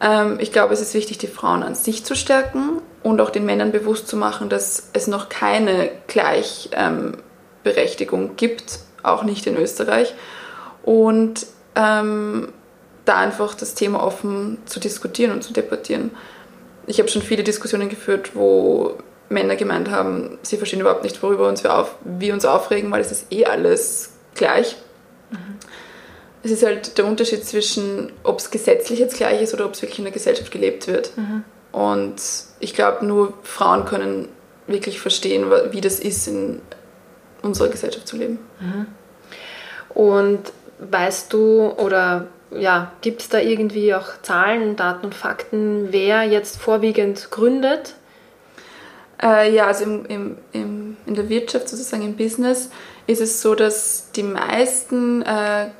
Ähm, 0.00 0.38
ich 0.40 0.52
glaube, 0.52 0.74
es 0.74 0.80
ist 0.80 0.94
wichtig, 0.94 1.18
die 1.18 1.26
Frauen 1.26 1.62
an 1.62 1.74
sich 1.74 2.04
zu 2.04 2.14
stärken 2.14 2.80
und 3.02 3.20
auch 3.20 3.30
den 3.30 3.46
Männern 3.46 3.72
bewusst 3.72 4.08
zu 4.08 4.16
machen, 4.16 4.48
dass 4.48 4.90
es 4.92 5.06
noch 5.06 5.28
keine 5.28 5.90
Gleichberechtigung 6.06 8.22
ähm, 8.22 8.36
gibt, 8.36 8.80
auch 9.02 9.24
nicht 9.24 9.46
in 9.46 9.56
Österreich. 9.56 10.14
Und 10.82 11.46
ähm, 11.74 12.52
da 13.04 13.16
einfach 13.16 13.54
das 13.54 13.74
Thema 13.74 14.02
offen 14.02 14.58
zu 14.66 14.80
diskutieren 14.80 15.32
und 15.32 15.42
zu 15.42 15.52
debattieren. 15.52 16.10
Ich 16.86 16.98
habe 16.98 17.08
schon 17.08 17.22
viele 17.22 17.42
Diskussionen 17.42 17.88
geführt, 17.88 18.32
wo 18.34 18.96
Männer 19.28 19.56
gemeint 19.56 19.90
haben, 19.90 20.38
sie 20.42 20.56
verstehen 20.56 20.80
überhaupt 20.80 21.02
nicht, 21.02 21.20
worüber 21.22 21.48
uns 21.48 21.64
wir, 21.64 21.76
auf, 21.76 21.96
wir 22.04 22.32
uns 22.32 22.44
aufregen, 22.44 22.90
weil 22.90 23.00
es 23.00 23.10
ist 23.10 23.32
eh 23.32 23.46
alles 23.46 24.12
gleich. 24.34 24.76
Es 26.46 26.52
ist 26.52 26.62
halt 26.64 26.96
der 26.96 27.06
Unterschied 27.06 27.44
zwischen, 27.44 28.12
ob 28.22 28.38
es 28.38 28.52
gesetzlich 28.52 29.00
jetzt 29.00 29.16
gleich 29.16 29.42
ist 29.42 29.52
oder 29.52 29.66
ob 29.66 29.74
es 29.74 29.82
wirklich 29.82 29.98
in 29.98 30.04
der 30.04 30.12
Gesellschaft 30.12 30.52
gelebt 30.52 30.86
wird. 30.86 31.10
Mhm. 31.16 31.42
Und 31.72 32.22
ich 32.60 32.72
glaube, 32.72 33.04
nur 33.04 33.34
Frauen 33.42 33.84
können 33.84 34.28
wirklich 34.68 35.00
verstehen, 35.00 35.50
wie 35.70 35.80
das 35.80 35.98
ist, 35.98 36.28
in 36.28 36.60
unserer 37.42 37.68
Gesellschaft 37.68 38.06
zu 38.06 38.16
leben. 38.16 38.38
Mhm. 38.60 38.86
Und 39.88 40.40
weißt 40.78 41.32
du 41.32 41.72
oder 41.78 42.28
ja, 42.52 42.92
gibt 43.00 43.22
es 43.22 43.28
da 43.28 43.38
irgendwie 43.38 43.92
auch 43.92 44.06
Zahlen, 44.22 44.76
Daten 44.76 45.06
und 45.06 45.16
Fakten, 45.16 45.88
wer 45.90 46.22
jetzt 46.22 46.58
vorwiegend 46.58 47.32
gründet? 47.32 47.94
Äh, 49.20 49.52
ja, 49.52 49.66
also 49.66 49.82
im, 49.82 50.06
im, 50.06 50.38
im, 50.52 50.96
in 51.06 51.14
der 51.16 51.28
Wirtschaft, 51.28 51.68
sozusagen 51.68 52.04
im 52.04 52.16
Business, 52.16 52.70
ist 53.08 53.20
es 53.20 53.42
so, 53.42 53.56
dass 53.56 54.12
die 54.14 54.22
meisten 54.22 55.22
äh, 55.22 55.70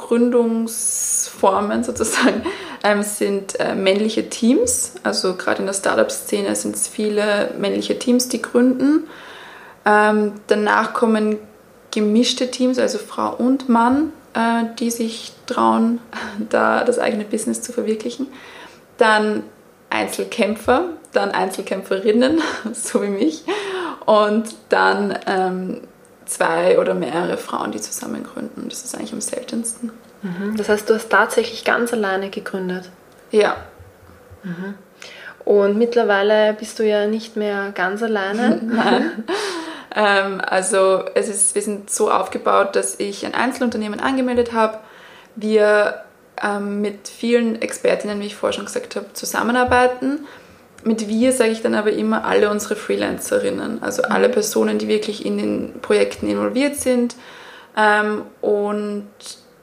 Gründungsformen 0.00 1.84
sozusagen 1.84 2.42
ähm, 2.82 3.02
sind 3.02 3.60
äh, 3.60 3.74
männliche 3.74 4.30
Teams. 4.30 4.94
Also 5.02 5.34
gerade 5.34 5.60
in 5.60 5.66
der 5.66 5.74
Startup-Szene 5.74 6.56
sind 6.56 6.74
es 6.74 6.88
viele 6.88 7.52
männliche 7.58 7.98
Teams, 7.98 8.28
die 8.28 8.40
gründen. 8.40 9.06
Ähm, 9.84 10.32
danach 10.46 10.94
kommen 10.94 11.38
gemischte 11.90 12.50
Teams, 12.50 12.78
also 12.78 12.98
Frau 12.98 13.34
und 13.34 13.68
Mann, 13.68 14.12
äh, 14.34 14.64
die 14.78 14.90
sich 14.90 15.32
trauen, 15.46 16.00
da 16.48 16.82
das 16.84 16.98
eigene 16.98 17.24
Business 17.24 17.60
zu 17.60 17.72
verwirklichen. 17.72 18.26
Dann 18.96 19.42
Einzelkämpfer, 19.90 20.84
dann 21.12 21.30
Einzelkämpferinnen, 21.30 22.40
so 22.72 23.02
wie 23.02 23.08
mich, 23.08 23.44
und 24.06 24.54
dann 24.70 25.18
ähm, 25.26 25.80
zwei 26.30 26.78
oder 26.78 26.94
mehrere 26.94 27.36
Frauen, 27.36 27.72
die 27.72 27.80
zusammen 27.80 28.24
gründen. 28.24 28.68
Das 28.68 28.84
ist 28.84 28.94
eigentlich 28.94 29.12
am 29.12 29.20
seltensten. 29.20 29.90
Mhm. 30.22 30.56
Das 30.56 30.68
heißt, 30.68 30.88
du 30.88 30.94
hast 30.94 31.10
tatsächlich 31.10 31.64
ganz 31.64 31.92
alleine 31.92 32.30
gegründet? 32.30 32.90
Ja. 33.30 33.56
Mhm. 34.42 34.74
Und 35.44 35.78
mittlerweile 35.78 36.54
bist 36.54 36.78
du 36.78 36.86
ja 36.86 37.06
nicht 37.06 37.36
mehr 37.36 37.72
ganz 37.74 38.02
alleine. 38.02 38.60
Nein. 38.62 39.24
ähm, 39.94 40.40
also 40.44 41.04
es 41.14 41.28
ist, 41.28 41.54
wir 41.54 41.62
sind 41.62 41.90
so 41.90 42.10
aufgebaut, 42.10 42.76
dass 42.76 43.00
ich 43.00 43.24
ein 43.26 43.34
Einzelunternehmen 43.34 44.00
angemeldet 44.00 44.52
habe. 44.52 44.78
Wir 45.36 46.04
ähm, 46.42 46.80
mit 46.80 47.08
vielen 47.08 47.60
Expertinnen, 47.60 48.20
wie 48.20 48.26
ich 48.26 48.36
vorher 48.36 48.54
schon 48.54 48.66
gesagt 48.66 48.96
habe, 48.96 49.12
zusammenarbeiten. 49.12 50.26
Mit 50.82 51.08
wir 51.08 51.32
sage 51.32 51.50
ich 51.50 51.62
dann 51.62 51.74
aber 51.74 51.92
immer 51.92 52.24
alle 52.24 52.50
unsere 52.50 52.76
Freelancerinnen, 52.76 53.82
also 53.82 54.02
alle 54.02 54.28
mhm. 54.28 54.32
Personen, 54.32 54.78
die 54.78 54.88
wirklich 54.88 55.26
in 55.26 55.38
den 55.38 55.80
Projekten 55.82 56.28
involviert 56.28 56.76
sind. 56.76 57.16
Ähm, 57.76 58.22
und 58.40 59.06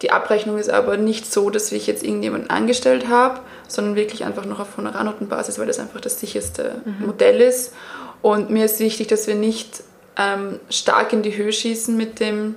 die 0.02 0.12
Abrechnung 0.12 0.58
ist 0.58 0.70
aber 0.70 0.98
nicht 0.98 1.32
so, 1.32 1.50
dass 1.50 1.72
ich 1.72 1.88
jetzt 1.88 2.04
irgendjemanden 2.04 2.50
angestellt 2.50 3.10
habe, 3.10 3.40
sondern 3.68 3.96
wirklich 3.96 4.26
einfach 4.26 4.46
noch 4.46 4.60
auf 4.60 4.78
Honorarnotenbasis, 4.78 5.58
weil 5.58 5.68
das 5.68 5.80
einfach 5.80 6.02
das 6.02 6.20
sicherste 6.20 6.82
mhm. 6.86 7.08
Modell 7.08 7.42
ist. 7.42 7.74
Und 8.22 8.50
mir 8.50 8.66
ist 8.66 8.80
wichtig, 8.80 9.08
dass 9.08 9.28
wir 9.28 9.36
nicht 9.36 9.84
ähm, 10.18 10.60
stark 10.70 11.14
in 11.14 11.24
die 11.24 11.36
Höhe 11.36 11.52
schießen 11.52 11.96
mit 11.96 12.20
dem 12.20 12.56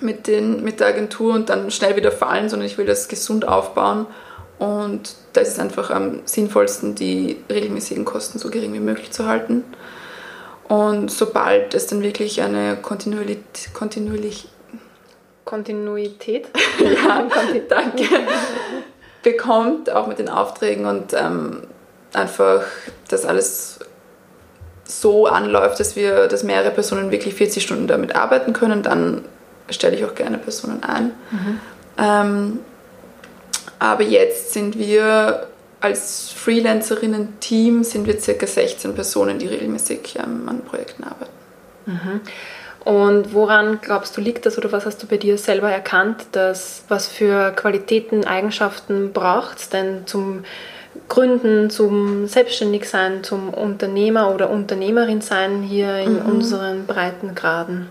mit, 0.00 0.26
den, 0.26 0.62
mit 0.62 0.80
der 0.80 0.88
Agentur 0.88 1.34
und 1.34 1.48
dann 1.48 1.70
schnell 1.70 1.96
wieder 1.96 2.12
fallen, 2.12 2.48
sondern 2.48 2.66
ich 2.66 2.76
will 2.76 2.86
das 2.86 3.08
gesund 3.08 3.48
aufbauen. 3.48 4.06
Und 4.58 5.14
da 5.32 5.42
ist 5.42 5.48
es 5.48 5.58
einfach 5.58 5.90
am 5.90 6.20
sinnvollsten, 6.24 6.94
die 6.94 7.42
regelmäßigen 7.50 8.04
Kosten 8.04 8.38
so 8.38 8.50
gering 8.50 8.72
wie 8.72 8.80
möglich 8.80 9.10
zu 9.10 9.26
halten. 9.26 9.64
Und 10.68 11.10
sobald 11.10 11.74
es 11.74 11.86
dann 11.86 12.02
wirklich 12.02 12.42
eine 12.42 12.76
Kontinuität, 12.76 13.70
kontinuierlich 13.72 14.48
Kontinuität, 15.44 16.48
ja, 16.80 17.28
danke, 17.68 18.04
bekommt, 19.22 19.90
auch 19.90 20.08
mit 20.08 20.18
den 20.18 20.28
Aufträgen 20.28 20.86
und 20.86 21.12
ähm, 21.12 21.62
einfach, 22.12 22.64
dass 23.08 23.24
alles 23.24 23.78
so 24.84 25.26
anläuft, 25.26 25.78
dass 25.78 25.94
wir, 25.94 26.26
dass 26.26 26.42
mehrere 26.42 26.70
Personen 26.70 27.12
wirklich 27.12 27.34
40 27.34 27.62
Stunden 27.62 27.86
damit 27.86 28.16
arbeiten 28.16 28.52
können, 28.52 28.82
dann 28.82 29.24
stelle 29.70 29.96
ich 29.96 30.04
auch 30.04 30.14
gerne 30.14 30.38
Personen 30.38 30.82
ein. 30.82 31.12
Mhm. 31.30 31.60
Ähm, 31.98 32.58
aber 33.78 34.02
jetzt 34.02 34.52
sind 34.52 34.78
wir 34.78 35.48
als 35.80 36.32
Freelancerinnen-Team 36.32 37.84
sind 37.84 38.06
wir 38.06 38.18
circa 38.18 38.46
16 38.46 38.94
Personen, 38.94 39.38
die 39.38 39.46
regelmäßig 39.46 40.16
ähm, 40.16 40.48
an 40.48 40.62
Projekten 40.62 41.04
arbeiten. 41.04 41.32
Mhm. 41.86 42.20
Und 42.84 43.34
woran 43.34 43.80
glaubst 43.80 44.16
du 44.16 44.20
liegt 44.20 44.46
das 44.46 44.58
oder 44.58 44.70
was 44.70 44.86
hast 44.86 45.02
du 45.02 45.06
bei 45.06 45.16
dir 45.16 45.38
selber 45.38 45.70
erkannt, 45.70 46.26
dass 46.32 46.84
was 46.88 47.08
für 47.08 47.50
Qualitäten, 47.50 48.24
Eigenschaften 48.24 49.12
braucht 49.12 49.58
es 49.58 49.68
denn 49.68 50.06
zum 50.06 50.44
Gründen, 51.08 51.68
zum 51.68 52.26
Selbstständigsein, 52.26 53.22
zum 53.22 53.52
Unternehmer 53.52 54.32
oder 54.32 54.50
Unternehmerin 54.50 55.20
sein 55.20 55.62
hier 55.62 55.98
in 55.98 56.22
mhm. 56.22 56.26
unseren 56.26 56.86
Breitengraden? 56.86 57.88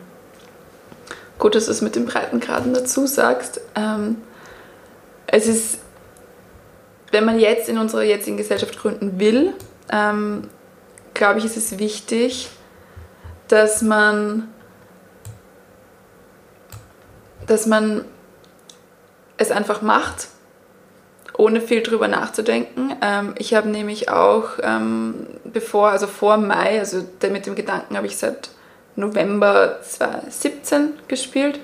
Gut, 1.37 1.55
dass 1.55 1.65
du 1.65 1.71
es 1.71 1.81
mit 1.81 1.95
den 1.95 2.05
Breitengraden 2.05 2.73
dazu 2.73 3.05
sagst. 3.05 3.61
Ähm, 3.75 4.17
es 5.35 5.47
ist, 5.47 5.79
wenn 7.11 7.25
man 7.25 7.39
jetzt 7.39 7.67
in 7.67 7.77
unserer 7.77 8.03
jetzigen 8.03 8.37
Gesellschaft 8.37 8.79
gründen 8.79 9.19
will, 9.19 9.53
ähm, 9.91 10.49
glaube 11.13 11.39
ich, 11.39 11.45
ist 11.45 11.57
es 11.57 11.77
wichtig, 11.77 12.49
dass 13.49 13.81
man, 13.81 14.47
dass 17.47 17.65
man 17.65 18.05
es 19.37 19.51
einfach 19.51 19.81
macht, 19.81 20.29
ohne 21.37 21.59
viel 21.59 21.83
drüber 21.83 22.07
nachzudenken. 22.07 22.95
Ähm, 23.01 23.35
ich 23.37 23.53
habe 23.53 23.67
nämlich 23.67 24.09
auch 24.09 24.51
ähm, 24.63 25.27
bevor, 25.43 25.89
also 25.89 26.07
vor 26.07 26.37
Mai, 26.37 26.79
also 26.79 27.03
mit 27.29 27.45
dem 27.45 27.55
Gedanken 27.55 27.97
habe 27.97 28.07
ich 28.07 28.15
seit 28.15 28.51
November 28.95 29.81
2017 29.83 30.93
gespielt, 31.09 31.59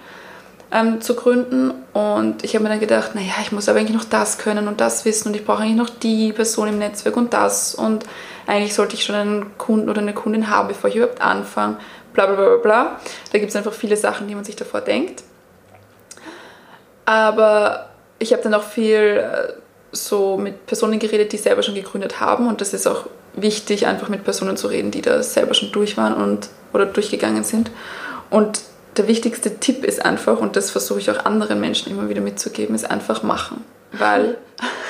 ähm, 0.72 1.02
zu 1.02 1.16
gründen. 1.16 1.72
Und 1.94 2.44
ich 2.44 2.56
habe 2.56 2.64
mir 2.64 2.70
dann 2.70 2.80
gedacht, 2.80 3.16
naja, 3.16 3.34
ich 3.42 3.52
muss 3.52 3.68
aber 3.68 3.80
eigentlich 3.80 3.98
noch 3.98 4.06
das 4.06 4.38
können 4.38 4.68
und 4.68 4.80
das 4.80 5.06
wissen 5.06 5.30
und 5.30 5.36
ich 5.36 5.46
brauche 5.46 5.64
eigentlich 5.64 5.78
noch 5.78 5.90
die 5.90 6.32
Person 6.34 6.68
im 6.68 6.80
Netzwerk 6.80 7.18
und 7.18 7.34
das. 7.34 7.76
Und 7.76 8.06
eigentlich 8.48 8.74
sollte 8.74 8.96
ich 8.96 9.04
schon 9.04 9.16
einen 9.16 9.58
Kunden 9.58 9.90
oder 9.90 10.02
eine 10.02 10.14
Kundin 10.14 10.50
haben, 10.50 10.70
bevor 10.70 10.90
ich 10.90 10.96
überhaupt 10.96 11.22
anfange. 11.22 11.78
Bla 12.14 12.26
bla 12.26 12.36
bla 12.36 12.58
bla. 12.58 13.00
Da 13.32 13.40
gibt 13.40 13.50
es 13.50 13.56
einfach 13.56 13.74
viele 13.74 13.98
Sachen, 13.98 14.28
die 14.28 14.36
man 14.36 14.44
sich 14.44 14.56
davor 14.56 14.82
denkt. 14.82 15.24
Aber 17.06 17.90
ich 18.20 18.32
habe 18.34 18.44
dann 18.44 18.54
auch 18.54 18.64
viel 18.64 19.18
äh, 19.18 19.54
so 19.92 20.38
mit 20.38 20.66
Personen 20.66 21.00
geredet, 21.00 21.34
die 21.34 21.38
selber 21.38 21.64
schon 21.64 21.76
gegründet 21.76 22.20
haben. 22.20 22.48
Und 22.48 22.62
das 22.62 22.74
ist 22.74 22.88
auch 22.88 23.06
wichtig, 23.34 23.88
einfach 23.88 24.10
mit 24.10 24.24
Personen 24.24 24.58
zu 24.58 24.68
reden, 24.68 24.92
die 24.92 25.02
da 25.02 25.24
selber 25.24 25.54
schon 25.54 25.72
durch 25.72 25.98
waren 25.98 26.14
und 26.14 26.50
oder 26.74 26.86
durchgegangen 26.86 27.44
sind. 27.44 27.72
Und 28.30 28.62
der 29.02 29.08
wichtigste 29.08 29.58
Tipp 29.58 29.84
ist 29.84 30.06
einfach, 30.06 30.40
und 30.40 30.56
das 30.56 30.70
versuche 30.70 31.00
ich 31.00 31.10
auch 31.10 31.26
anderen 31.26 31.60
Menschen 31.60 31.92
immer 31.92 32.08
wieder 32.08 32.22
mitzugeben, 32.22 32.76
ist 32.76 32.90
einfach 32.90 33.24
machen. 33.24 33.66
Weil, 33.92 34.38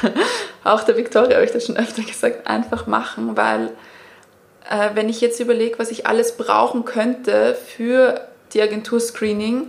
auch 0.66 0.84
der 0.84 0.98
Victoria 0.98 1.36
habe 1.36 1.46
ich 1.46 1.52
das 1.52 1.66
schon 1.66 1.78
öfter 1.78 2.02
gesagt, 2.02 2.46
einfach 2.46 2.88
machen, 2.88 3.38
weil 3.38 3.72
äh, 4.70 4.90
wenn 4.96 5.08
ich 5.08 5.22
jetzt 5.22 5.40
überlege, 5.40 5.80
was 5.80 5.92
ich 5.92 6.08
alles 6.08 6.36
brauchen 6.36 6.84
könnte 6.84 7.56
für 7.56 8.20
die 8.54 8.62
Agentur-Screening, 8.62 9.68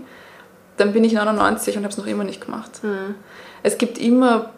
dann 0.76 0.92
bin 0.92 1.04
ich 1.04 1.12
99 1.12 1.76
und 1.76 1.84
habe 1.84 1.92
es 1.92 1.99
noch 1.99 2.06
immer 2.08 2.25
nicht 2.25 2.44
gemacht. 2.44 2.82
Mhm. 2.82 3.14
Es 3.62 3.78
gibt 3.78 3.96
immer 3.96 4.50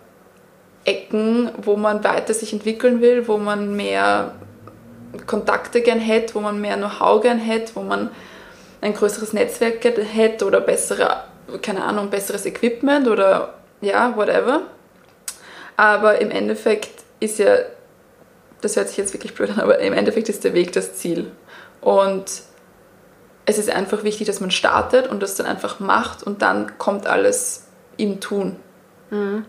Ecken, 0.86 1.50
wo 1.60 1.76
man 1.76 2.02
weiter 2.04 2.32
sich 2.32 2.54
entwickeln 2.54 3.02
will, 3.02 3.28
wo 3.28 3.36
man 3.36 3.76
mehr 3.76 4.34
Kontakte 5.26 5.82
gern 5.82 6.00
hätte, 6.00 6.36
wo 6.36 6.40
man 6.40 6.58
mehr 6.58 6.78
Know-how 6.78 7.20
gern 7.20 7.38
hätte, 7.38 7.76
wo 7.76 7.82
man 7.82 8.08
ein 8.84 8.94
größeres 8.94 9.32
Netzwerk 9.32 9.82
hätte 9.82 10.44
oder 10.44 10.60
bessere, 10.60 11.24
keine 11.62 11.82
Ahnung, 11.84 12.10
besseres 12.10 12.44
Equipment 12.44 13.08
oder 13.08 13.54
ja, 13.80 14.14
whatever. 14.14 14.62
Aber 15.76 16.20
im 16.20 16.30
Endeffekt 16.30 17.02
ist 17.18 17.38
ja, 17.38 17.56
das 18.60 18.76
hört 18.76 18.88
sich 18.88 18.98
jetzt 18.98 19.14
wirklich 19.14 19.34
blöd 19.34 19.50
an, 19.50 19.60
aber 19.60 19.78
im 19.78 19.94
Endeffekt 19.94 20.28
ist 20.28 20.44
der 20.44 20.52
Weg 20.52 20.72
das 20.72 20.94
Ziel. 20.94 21.32
Und 21.80 22.42
es 23.46 23.58
ist 23.58 23.70
einfach 23.70 24.04
wichtig, 24.04 24.26
dass 24.26 24.40
man 24.40 24.50
startet 24.50 25.06
und 25.06 25.22
das 25.22 25.34
dann 25.34 25.46
einfach 25.46 25.80
macht 25.80 26.22
und 26.22 26.42
dann 26.42 26.78
kommt 26.78 27.06
alles 27.06 27.66
im 27.96 28.20
Tun. 28.20 28.56
Mhm. 29.10 29.46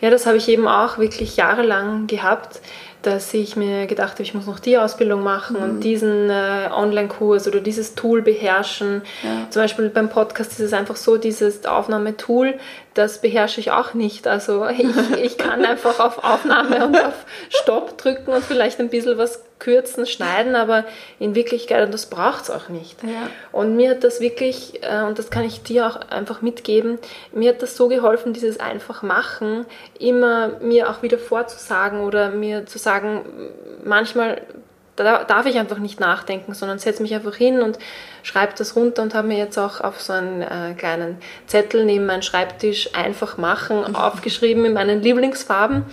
Ja, 0.00 0.10
das 0.10 0.26
habe 0.26 0.36
ich 0.36 0.48
eben 0.48 0.68
auch 0.68 0.98
wirklich 0.98 1.36
jahrelang 1.36 2.06
gehabt, 2.06 2.60
dass 3.06 3.32
ich 3.32 3.56
mir 3.56 3.86
gedacht 3.86 4.12
habe, 4.12 4.22
ich 4.22 4.34
muss 4.34 4.46
noch 4.46 4.58
die 4.58 4.76
Ausbildung 4.76 5.22
machen 5.22 5.56
mhm. 5.56 5.62
und 5.62 5.80
diesen 5.80 6.28
äh, 6.28 6.68
Online-Kurs 6.72 7.46
oder 7.46 7.60
dieses 7.60 7.94
Tool 7.94 8.22
beherrschen. 8.22 9.02
Ja. 9.22 9.46
Zum 9.50 9.62
Beispiel 9.62 9.88
beim 9.88 10.08
Podcast 10.08 10.52
ist 10.52 10.60
es 10.60 10.72
einfach 10.72 10.96
so, 10.96 11.16
dieses 11.16 11.64
Aufnahmetool, 11.64 12.54
das 12.96 13.20
beherrsche 13.20 13.60
ich 13.60 13.70
auch 13.70 13.92
nicht. 13.92 14.26
Also 14.26 14.66
ich, 14.66 14.86
ich 15.22 15.38
kann 15.38 15.64
einfach 15.64 16.00
auf 16.00 16.24
Aufnahme 16.24 16.86
und 16.86 16.98
auf 16.98 17.26
Stopp 17.50 17.98
drücken 17.98 18.32
und 18.32 18.42
vielleicht 18.42 18.80
ein 18.80 18.88
bisschen 18.88 19.18
was 19.18 19.44
kürzen, 19.58 20.06
schneiden, 20.06 20.54
aber 20.54 20.84
in 21.18 21.34
Wirklichkeit, 21.34 21.84
und 21.84 21.92
das 21.92 22.06
braucht 22.06 22.44
es 22.44 22.50
auch 22.50 22.68
nicht. 22.68 23.02
Ja. 23.02 23.30
Und 23.52 23.76
mir 23.76 23.90
hat 23.90 24.04
das 24.04 24.20
wirklich, 24.20 24.82
äh, 24.82 25.02
und 25.02 25.18
das 25.18 25.30
kann 25.30 25.44
ich 25.44 25.62
dir 25.62 25.86
auch 25.86 25.96
einfach 26.10 26.42
mitgeben, 26.42 26.98
mir 27.32 27.50
hat 27.50 27.62
das 27.62 27.76
so 27.76 27.88
geholfen, 27.88 28.32
dieses 28.32 28.60
einfach 28.60 29.02
machen, 29.02 29.66
immer 29.98 30.48
mir 30.60 30.90
auch 30.90 31.02
wieder 31.02 31.18
vorzusagen 31.18 32.00
oder 32.00 32.30
mir 32.30 32.66
zu 32.66 32.78
sagen, 32.78 33.24
manchmal 33.84 34.40
da 34.96 35.24
darf 35.24 35.44
ich 35.46 35.58
einfach 35.58 35.78
nicht 35.78 36.00
nachdenken, 36.00 36.54
sondern 36.54 36.78
setze 36.78 37.02
mich 37.02 37.14
einfach 37.14 37.36
hin 37.36 37.60
und 37.60 37.78
schreibe 38.26 38.54
das 38.58 38.74
runter 38.74 39.02
und 39.02 39.14
habe 39.14 39.28
mir 39.28 39.38
jetzt 39.38 39.56
auch 39.56 39.80
auf 39.80 40.00
so 40.00 40.12
einen 40.12 40.42
äh, 40.42 40.74
kleinen 40.76 41.18
Zettel 41.46 41.84
neben 41.84 42.06
meinen 42.06 42.22
Schreibtisch 42.22 42.90
einfach 42.92 43.38
machen 43.38 43.84
mhm. 43.86 43.94
aufgeschrieben 43.94 44.64
in 44.64 44.72
meinen 44.72 45.00
Lieblingsfarben. 45.00 45.84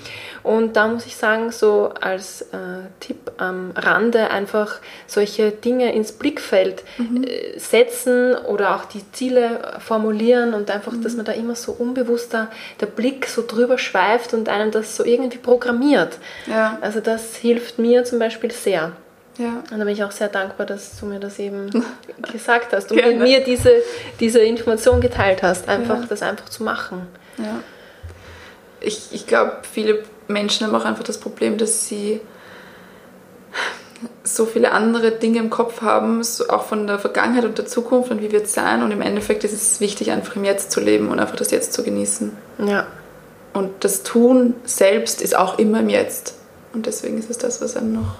Und 0.41 0.75
da 0.75 0.87
muss 0.87 1.05
ich 1.05 1.15
sagen, 1.15 1.51
so 1.51 1.93
als 2.01 2.41
äh, 2.41 2.87
Tipp 2.99 3.33
am 3.37 3.71
Rande 3.75 4.31
einfach 4.31 4.79
solche 5.05 5.51
Dinge 5.51 5.93
ins 5.93 6.11
Blickfeld 6.11 6.83
mhm. 6.97 7.23
äh, 7.23 7.59
setzen 7.59 8.33
oder 8.33 8.75
auch 8.75 8.85
die 8.85 9.03
Ziele 9.11 9.73
formulieren 9.77 10.55
und 10.55 10.71
einfach, 10.71 10.93
mhm. 10.93 11.03
dass 11.03 11.15
man 11.15 11.25
da 11.25 11.33
immer 11.33 11.53
so 11.53 11.71
unbewusster 11.71 12.49
der 12.81 12.87
Blick 12.87 13.27
so 13.27 13.43
drüber 13.45 13.77
schweift 13.77 14.33
und 14.33 14.49
einem 14.49 14.71
das 14.71 14.97
so 14.97 15.05
irgendwie 15.05 15.37
programmiert. 15.37 16.17
Ja. 16.47 16.79
Also 16.81 16.99
das 16.99 17.35
hilft 17.35 17.77
mir 17.77 18.03
zum 18.05 18.17
Beispiel 18.17 18.51
sehr. 18.51 18.93
Ja. 19.37 19.63
Und 19.71 19.79
da 19.79 19.83
bin 19.83 19.89
ich 19.89 20.03
auch 20.03 20.11
sehr 20.11 20.29
dankbar, 20.29 20.65
dass 20.65 20.99
du 20.99 21.05
mir 21.05 21.19
das 21.19 21.39
eben 21.39 21.69
gesagt 22.31 22.73
hast 22.73 22.91
und 22.91 22.97
mit 22.97 23.19
mir 23.19 23.43
diese, 23.43 23.71
diese 24.19 24.39
Information 24.39 25.01
geteilt 25.01 25.41
hast, 25.41 25.67
einfach 25.67 26.01
ja. 26.01 26.05
das 26.07 26.21
einfach 26.21 26.49
zu 26.49 26.63
machen. 26.63 27.07
Ja. 27.37 27.61
Ich, 28.79 29.07
ich 29.11 29.25
glaube, 29.25 29.57
viele 29.71 30.03
Menschen 30.27 30.67
haben 30.67 30.75
auch 30.75 30.85
einfach 30.85 31.03
das 31.03 31.17
Problem, 31.17 31.57
dass 31.57 31.87
sie 31.87 32.21
so 34.23 34.45
viele 34.45 34.71
andere 34.71 35.11
Dinge 35.11 35.39
im 35.39 35.49
Kopf 35.49 35.81
haben, 35.81 36.23
so 36.23 36.49
auch 36.49 36.65
von 36.65 36.87
der 36.87 36.99
Vergangenheit 36.99 37.45
und 37.45 37.57
der 37.57 37.65
Zukunft 37.65 38.11
und 38.11 38.21
wie 38.21 38.31
wird 38.31 38.45
es 38.45 38.53
sein. 38.53 38.83
Und 38.83 38.91
im 38.91 39.01
Endeffekt 39.01 39.43
ist 39.43 39.53
es 39.53 39.79
wichtig, 39.79 40.11
einfach 40.11 40.35
im 40.35 40.43
Jetzt 40.43 40.71
zu 40.71 40.79
leben 40.79 41.09
und 41.09 41.19
einfach 41.19 41.35
das 41.35 41.51
Jetzt 41.51 41.73
zu 41.73 41.83
genießen. 41.83 42.31
Ja. 42.65 42.87
Und 43.53 43.83
das 43.83 44.03
Tun 44.03 44.55
selbst 44.63 45.21
ist 45.21 45.35
auch 45.35 45.59
immer 45.59 45.79
im 45.79 45.89
Jetzt. 45.89 46.35
Und 46.73 46.85
deswegen 46.85 47.17
ist 47.17 47.29
es 47.29 47.37
das, 47.37 47.61
was 47.61 47.77
einem 47.77 47.93
noch 47.93 48.15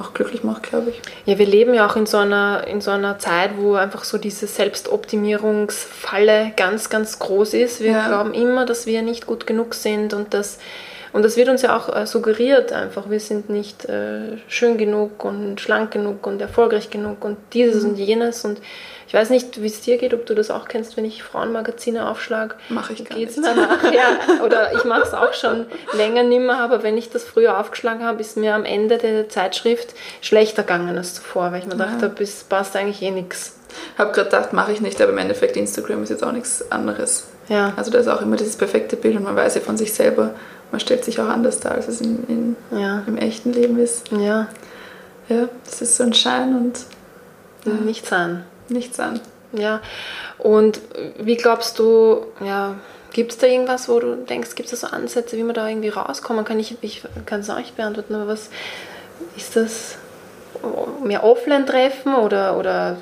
auch 0.00 0.14
glücklich 0.14 0.44
macht, 0.44 0.64
glaube 0.64 0.90
ich. 0.90 1.00
Ja, 1.26 1.38
wir 1.38 1.46
leben 1.46 1.74
ja 1.74 1.86
auch 1.86 1.96
in 1.96 2.06
so 2.06 2.18
einer, 2.18 2.66
in 2.66 2.80
so 2.80 2.90
einer 2.90 3.18
Zeit, 3.18 3.52
wo 3.56 3.74
einfach 3.74 4.04
so 4.04 4.18
diese 4.18 4.46
Selbstoptimierungsfalle 4.46 6.52
ganz, 6.56 6.88
ganz 6.88 7.18
groß 7.18 7.54
ist. 7.54 7.80
Wir 7.80 7.92
ja. 7.92 8.08
glauben 8.08 8.34
immer, 8.34 8.66
dass 8.66 8.86
wir 8.86 9.02
nicht 9.02 9.26
gut 9.26 9.46
genug 9.46 9.74
sind 9.74 10.14
und 10.14 10.34
dass 10.34 10.58
und 11.12 11.24
das 11.24 11.36
wird 11.36 11.48
uns 11.48 11.62
ja 11.62 11.76
auch 11.76 11.94
äh, 11.94 12.06
suggeriert 12.06 12.72
einfach, 12.72 13.10
wir 13.10 13.18
sind 13.18 13.50
nicht 13.50 13.84
äh, 13.86 14.38
schön 14.46 14.78
genug 14.78 15.24
und 15.24 15.60
schlank 15.60 15.90
genug 15.90 16.26
und 16.26 16.40
erfolgreich 16.40 16.90
genug 16.90 17.24
und 17.24 17.36
dieses 17.52 17.82
mhm. 17.82 17.90
und 17.90 17.96
jenes 17.96 18.44
und 18.44 18.60
ich 19.10 19.14
weiß 19.14 19.30
nicht, 19.30 19.60
wie 19.60 19.66
es 19.66 19.80
dir 19.80 19.98
geht, 19.98 20.14
ob 20.14 20.24
du 20.26 20.36
das 20.36 20.52
auch 20.52 20.68
kennst, 20.68 20.96
wenn 20.96 21.04
ich 21.04 21.24
Frauenmagazine 21.24 22.08
aufschlage. 22.08 22.54
Mache 22.68 22.92
ich 22.92 23.04
gar 23.04 23.18
geht's 23.18 23.36
nicht. 23.36 23.48
Danach, 23.48 23.82
ja, 23.92 24.44
oder 24.44 24.72
ich 24.72 24.84
mache 24.84 25.02
es 25.02 25.14
auch 25.14 25.34
schon 25.34 25.66
länger 25.94 26.22
nimmer, 26.22 26.60
aber 26.60 26.84
wenn 26.84 26.96
ich 26.96 27.10
das 27.10 27.24
früher 27.24 27.58
aufgeschlagen 27.58 28.04
habe, 28.04 28.20
ist 28.20 28.36
mir 28.36 28.54
am 28.54 28.64
Ende 28.64 28.98
der 28.98 29.28
Zeitschrift 29.28 29.96
schlechter 30.20 30.62
gegangen 30.62 30.96
als 30.96 31.16
zuvor, 31.16 31.50
weil 31.50 31.58
ich 31.58 31.66
mir 31.66 31.76
ja. 31.76 31.86
gedacht 31.86 32.02
habe, 32.04 32.22
es 32.22 32.44
passt 32.44 32.76
eigentlich 32.76 33.02
eh 33.02 33.10
nichts. 33.10 33.56
Ich 33.94 33.98
habe 33.98 34.12
gerade 34.12 34.30
gedacht, 34.30 34.52
mache 34.52 34.70
ich 34.70 34.80
nicht, 34.80 35.02
aber 35.02 35.10
im 35.10 35.18
Endeffekt 35.18 35.56
Instagram 35.56 36.04
ist 36.04 36.10
jetzt 36.10 36.22
auch 36.22 36.30
nichts 36.30 36.70
anderes. 36.70 37.26
Ja. 37.48 37.72
Also 37.74 37.90
da 37.90 37.98
ist 37.98 38.06
auch 38.06 38.22
immer 38.22 38.36
dieses 38.36 38.54
perfekte 38.54 38.94
Bild 38.94 39.16
und 39.16 39.24
man 39.24 39.34
weiß 39.34 39.56
ja 39.56 39.60
von 39.60 39.76
sich 39.76 39.92
selber, 39.92 40.36
man 40.70 40.78
stellt 40.78 41.04
sich 41.04 41.18
auch 41.18 41.28
anders 41.28 41.58
dar, 41.58 41.72
als 41.72 41.88
es 41.88 42.00
in, 42.00 42.56
in 42.70 42.78
ja. 42.78 43.02
im 43.08 43.16
echten 43.16 43.52
Leben 43.52 43.76
ist. 43.80 44.08
Ja. 44.12 44.46
Ja, 45.28 45.48
das 45.64 45.82
ist 45.82 45.96
so 45.96 46.04
ein 46.04 46.14
Schein 46.14 46.54
und 46.56 46.78
ja. 47.64 47.72
nicht 47.72 48.06
sein 48.06 48.44
nichts 48.70 48.98
an. 49.00 49.20
Ja, 49.52 49.80
und 50.38 50.80
wie 51.18 51.36
glaubst 51.36 51.78
du, 51.78 52.26
ja, 52.44 52.76
gibt 53.12 53.32
es 53.32 53.38
da 53.38 53.46
irgendwas, 53.46 53.88
wo 53.88 53.98
du 53.98 54.16
denkst, 54.16 54.54
gibt 54.54 54.72
es 54.72 54.80
da 54.80 54.88
so 54.88 54.94
Ansätze, 54.94 55.36
wie 55.36 55.42
man 55.42 55.54
da 55.54 55.68
irgendwie 55.68 55.88
rauskommen 55.88 56.44
kann? 56.44 56.58
Ich, 56.58 56.76
ich 56.82 57.02
kann 57.26 57.40
es 57.40 57.50
auch 57.50 57.58
nicht 57.58 57.76
beantworten, 57.76 58.14
aber 58.14 58.28
was 58.28 58.50
ist 59.36 59.56
das? 59.56 59.96
Mehr 61.02 61.24
Offline-Treffen 61.24 62.14
oder, 62.14 62.58
oder, 62.58 62.96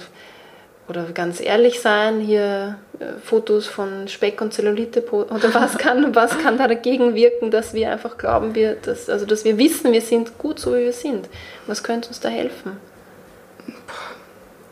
oder 0.89 1.05
ganz 1.13 1.41
ehrlich 1.41 1.81
sein, 1.81 2.21
hier 2.21 2.79
äh, 3.01 3.19
Fotos 3.25 3.67
von 3.67 4.07
Speck 4.07 4.41
und 4.41 4.55
Zellulite 4.55 5.03
oder 5.11 5.53
was 5.53 5.77
kann, 5.77 6.15
was 6.15 6.39
kann 6.39 6.57
da 6.57 6.69
dagegen 6.69 7.15
wirken, 7.15 7.51
dass 7.51 7.75
wir 7.75 7.91
einfach 7.91 8.17
glauben, 8.17 8.55
wir, 8.55 8.75
dass, 8.75 9.11
also 9.11 9.27
dass 9.27 9.45
wir 9.45 9.59
wissen, 9.59 9.93
wir 9.93 10.03
sind 10.03 10.39
gut 10.39 10.61
so, 10.61 10.75
wie 10.75 10.85
wir 10.85 10.93
sind. 10.93 11.29
Was 11.67 11.83
könnte 11.83 12.09
uns 12.09 12.21
da 12.21 12.29
helfen? 12.29 12.79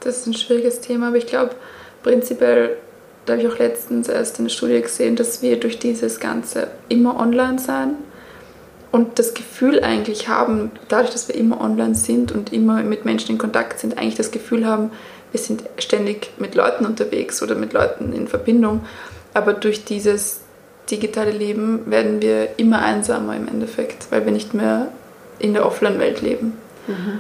Das 0.07 0.19
ist 0.19 0.27
ein 0.29 0.35
schwieriges 0.35 0.81
Thema, 0.81 1.09
aber 1.09 1.17
ich 1.17 1.27
glaube, 1.27 1.57
prinzipiell, 2.05 2.77
da 3.25 3.33
habe 3.33 3.43
ich 3.43 3.49
auch 3.49 3.59
letztens 3.59 4.09
erst 4.09 4.39
eine 4.39 4.51
Studie 4.51 4.81
gesehen, 4.81 5.17
dass 5.17 5.43
wir 5.43 5.59
durch 5.59 5.81
dieses 5.81 6.21
Ganze 6.21 6.69
immer 6.89 7.19
online 7.19 7.59
sein 7.59 7.97
und 8.93 9.19
das 9.19 9.35
Gefühl 9.35 9.81
eigentlich 9.81 10.29
haben, 10.29 10.71
dadurch, 10.87 11.11
dass 11.11 11.27
wir 11.27 11.35
immer 11.35 11.61
online 11.61 11.97
sind 11.97 12.31
und 12.31 12.53
immer 12.53 12.85
mit 12.85 13.05
Menschen 13.05 13.33
in 13.33 13.39
Kontakt 13.39 13.81
sind, 13.81 13.99
eigentlich 13.99 14.15
das 14.15 14.31
Gefühl 14.31 14.65
haben, 14.65 14.93
wir 15.33 15.41
sind 15.41 15.65
ständig 15.79 16.31
mit 16.39 16.55
Leuten 16.55 16.87
unterwegs 16.87 17.43
oder 17.43 17.57
mit 17.57 17.73
Leuten 17.73 18.13
in 18.13 18.29
Verbindung. 18.29 18.87
Aber 19.35 19.55
durch 19.55 19.85
dieses 19.85 20.39
digitale 20.89 21.33
Leben 21.33 21.91
werden 21.91 22.23
wir 22.23 22.61
immer 22.61 22.81
einsamer 22.81 23.35
im 23.35 23.49
Endeffekt, 23.49 24.07
weil 24.11 24.25
wir 24.25 24.31
nicht 24.31 24.55
mehr 24.55 24.87
in 25.41 25.53
der 25.53 25.67
Offline-Welt 25.67 26.23
leben. 26.23 26.57
Mhm. 26.87 27.19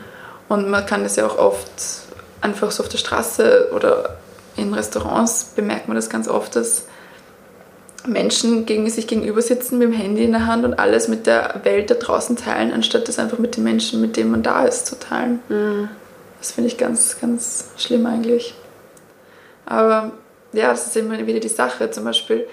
Und 0.49 0.71
man 0.71 0.87
kann 0.87 1.03
das 1.03 1.17
ja 1.17 1.27
auch 1.27 1.37
oft 1.37 2.06
einfach 2.47 2.71
so 2.71 2.83
auf 2.83 2.89
der 2.89 2.99
Straße 2.99 3.71
oder 3.75 4.17
in 4.57 4.73
Restaurants 4.73 5.53
bemerkt 5.57 5.89
man 5.89 5.97
das 5.97 6.09
ganz 6.09 6.29
oft, 6.29 6.57
dass 6.57 6.85
Menschen 8.07 8.67
gegen 8.67 8.89
sich 8.89 9.09
gegenüber 9.09 9.43
sitzen 9.43 9.79
mit 9.79 9.89
dem 9.89 9.95
Handy 9.95 10.25
in 10.25 10.33
der 10.33 10.47
Hand 10.47 10.65
und 10.65 10.75
alles 10.75 11.09
mit 11.09 11.27
der 11.27 11.61
Welt 11.65 11.91
da 11.91 11.95
draußen 11.95 12.37
teilen, 12.37 12.73
anstatt 12.73 13.09
das 13.09 13.19
einfach 13.19 13.39
mit 13.39 13.57
den 13.57 13.65
Menschen, 13.65 14.01
mit 14.01 14.17
denen 14.17 14.31
man 14.31 14.45
da 14.45 14.65
ist, 14.65 14.87
zu 14.87 14.99
teilen. 14.99 15.41
Mhm. 15.49 15.89
Das 16.39 16.53
finde 16.53 16.69
ich 16.69 16.79
ganz, 16.79 17.21
ganz 17.21 17.71
schlimm 17.77 18.07
eigentlich. 18.07 18.55
Aber 19.65 20.13
ja, 20.53 20.71
das 20.71 20.87
ist 20.87 20.97
immer 20.97 21.27
wieder 21.27 21.41
die 21.41 21.49
Sache. 21.49 21.91
Zum 21.91 22.05
Beispiel, 22.05 22.47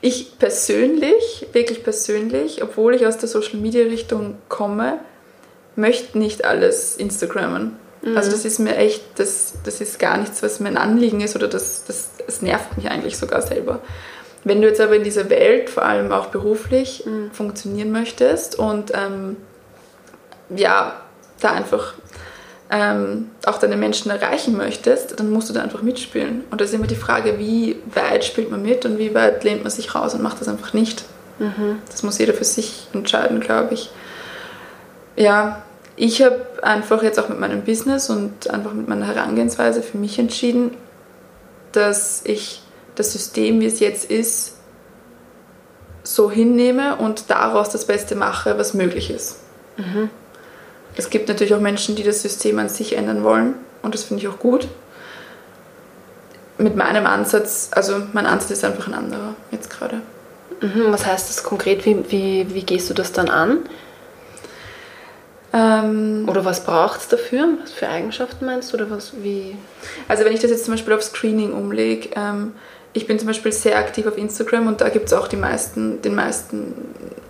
ich 0.00 0.38
persönlich, 0.38 1.46
wirklich 1.52 1.84
persönlich, 1.84 2.62
obwohl 2.62 2.94
ich 2.94 3.06
aus 3.06 3.18
der 3.18 3.28
Social 3.28 3.60
Media 3.60 3.84
Richtung 3.84 4.36
komme, 4.48 4.98
möchte 5.76 6.18
nicht 6.18 6.44
alles 6.44 6.96
Instagrammen. 6.96 7.76
Mhm. 8.06 8.16
Also 8.16 8.30
das 8.30 8.44
ist 8.44 8.58
mir 8.58 8.76
echt, 8.76 9.02
das, 9.16 9.54
das 9.64 9.80
ist 9.80 9.98
gar 9.98 10.16
nichts, 10.16 10.42
was 10.42 10.60
mir 10.60 10.68
ein 10.68 10.78
Anliegen 10.78 11.20
ist 11.20 11.34
oder 11.36 11.48
das, 11.48 11.84
das, 11.86 12.10
das 12.24 12.40
nervt 12.40 12.76
mich 12.76 12.88
eigentlich 12.90 13.18
sogar 13.18 13.42
selber. 13.42 13.80
Wenn 14.44 14.62
du 14.62 14.68
jetzt 14.68 14.80
aber 14.80 14.94
in 14.94 15.02
dieser 15.02 15.28
Welt, 15.28 15.68
vor 15.68 15.84
allem 15.84 16.12
auch 16.12 16.26
beruflich, 16.26 17.04
mhm. 17.04 17.32
funktionieren 17.32 17.90
möchtest 17.90 18.56
und 18.56 18.92
ähm, 18.94 19.36
ja, 20.54 21.00
da 21.40 21.50
einfach 21.50 21.94
ähm, 22.70 23.30
auch 23.44 23.58
deine 23.58 23.76
Menschen 23.76 24.10
erreichen 24.10 24.56
möchtest, 24.56 25.18
dann 25.18 25.30
musst 25.30 25.50
du 25.50 25.52
da 25.52 25.62
einfach 25.62 25.82
mitspielen. 25.82 26.44
Und 26.50 26.60
da 26.60 26.64
ist 26.64 26.74
immer 26.74 26.86
die 26.86 26.94
Frage, 26.96 27.38
wie 27.38 27.76
weit 27.92 28.24
spielt 28.24 28.50
man 28.50 28.62
mit 28.62 28.84
und 28.84 28.98
wie 28.98 29.14
weit 29.14 29.42
lehnt 29.42 29.62
man 29.62 29.70
sich 29.70 29.94
raus 29.94 30.14
und 30.14 30.22
macht 30.22 30.40
das 30.40 30.48
einfach 30.48 30.72
nicht. 30.72 31.04
Mhm. 31.40 31.80
Das 31.90 32.04
muss 32.04 32.18
jeder 32.18 32.32
für 32.32 32.44
sich 32.44 32.86
entscheiden, 32.92 33.40
glaube 33.40 33.74
ich. 33.74 33.90
Ja, 35.16 35.64
ich 35.96 36.22
habe 36.22 36.40
einfach 36.62 37.02
jetzt 37.02 37.18
auch 37.18 37.28
mit 37.28 37.40
meinem 37.40 37.62
Business 37.62 38.10
und 38.10 38.50
einfach 38.50 38.72
mit 38.72 38.86
meiner 38.88 39.06
Herangehensweise 39.06 39.82
für 39.82 39.98
mich 39.98 40.18
entschieden, 40.18 40.72
dass 41.72 42.22
ich 42.24 42.62
das 42.94 43.12
System, 43.12 43.60
wie 43.60 43.66
es 43.66 43.80
jetzt 43.80 44.10
ist, 44.10 44.54
so 46.02 46.30
hinnehme 46.30 46.96
und 46.96 47.30
daraus 47.30 47.70
das 47.70 47.86
Beste 47.86 48.14
mache, 48.14 48.58
was 48.58 48.74
möglich 48.74 49.10
ist. 49.10 49.36
Mhm. 49.76 50.10
Es 50.96 51.10
gibt 51.10 51.28
natürlich 51.28 51.54
auch 51.54 51.60
Menschen, 51.60 51.96
die 51.96 52.02
das 52.02 52.22
System 52.22 52.58
an 52.58 52.68
sich 52.68 52.96
ändern 52.96 53.24
wollen 53.24 53.54
und 53.82 53.94
das 53.94 54.04
finde 54.04 54.22
ich 54.22 54.28
auch 54.28 54.38
gut. 54.38 54.68
Mit 56.58 56.76
meinem 56.76 57.06
Ansatz, 57.06 57.68
also 57.72 58.02
mein 58.12 58.24
Ansatz 58.26 58.50
ist 58.50 58.64
einfach 58.64 58.86
ein 58.86 58.94
anderer 58.94 59.34
jetzt 59.50 59.68
gerade. 59.68 60.00
Mhm, 60.60 60.90
was 60.90 61.04
heißt 61.04 61.28
das 61.28 61.42
konkret? 61.42 61.84
Wie, 61.84 62.10
wie, 62.10 62.54
wie 62.54 62.62
gehst 62.62 62.88
du 62.88 62.94
das 62.94 63.12
dann 63.12 63.28
an? 63.28 63.58
Ähm, 65.56 66.26
oder 66.28 66.44
was 66.44 66.64
braucht 66.64 67.00
es 67.00 67.08
dafür? 67.08 67.48
Was 67.62 67.72
für 67.72 67.88
Eigenschaften 67.88 68.44
meinst 68.44 68.72
du? 68.72 68.76
Oder 68.76 68.90
was, 68.90 69.14
wie? 69.22 69.56
Also 70.06 70.24
wenn 70.24 70.34
ich 70.34 70.40
das 70.40 70.50
jetzt 70.50 70.66
zum 70.66 70.74
Beispiel 70.74 70.92
auf 70.92 71.02
Screening 71.02 71.54
umlege, 71.54 72.10
ähm, 72.14 72.52
ich 72.92 73.06
bin 73.06 73.18
zum 73.18 73.28
Beispiel 73.28 73.52
sehr 73.52 73.78
aktiv 73.78 74.06
auf 74.06 74.18
Instagram 74.18 74.66
und 74.66 74.80
da 74.82 74.90
gibt 74.90 75.06
es 75.06 75.12
auch 75.14 75.28
die 75.28 75.36
meisten, 75.36 76.02
den 76.02 76.14
meisten 76.14 76.74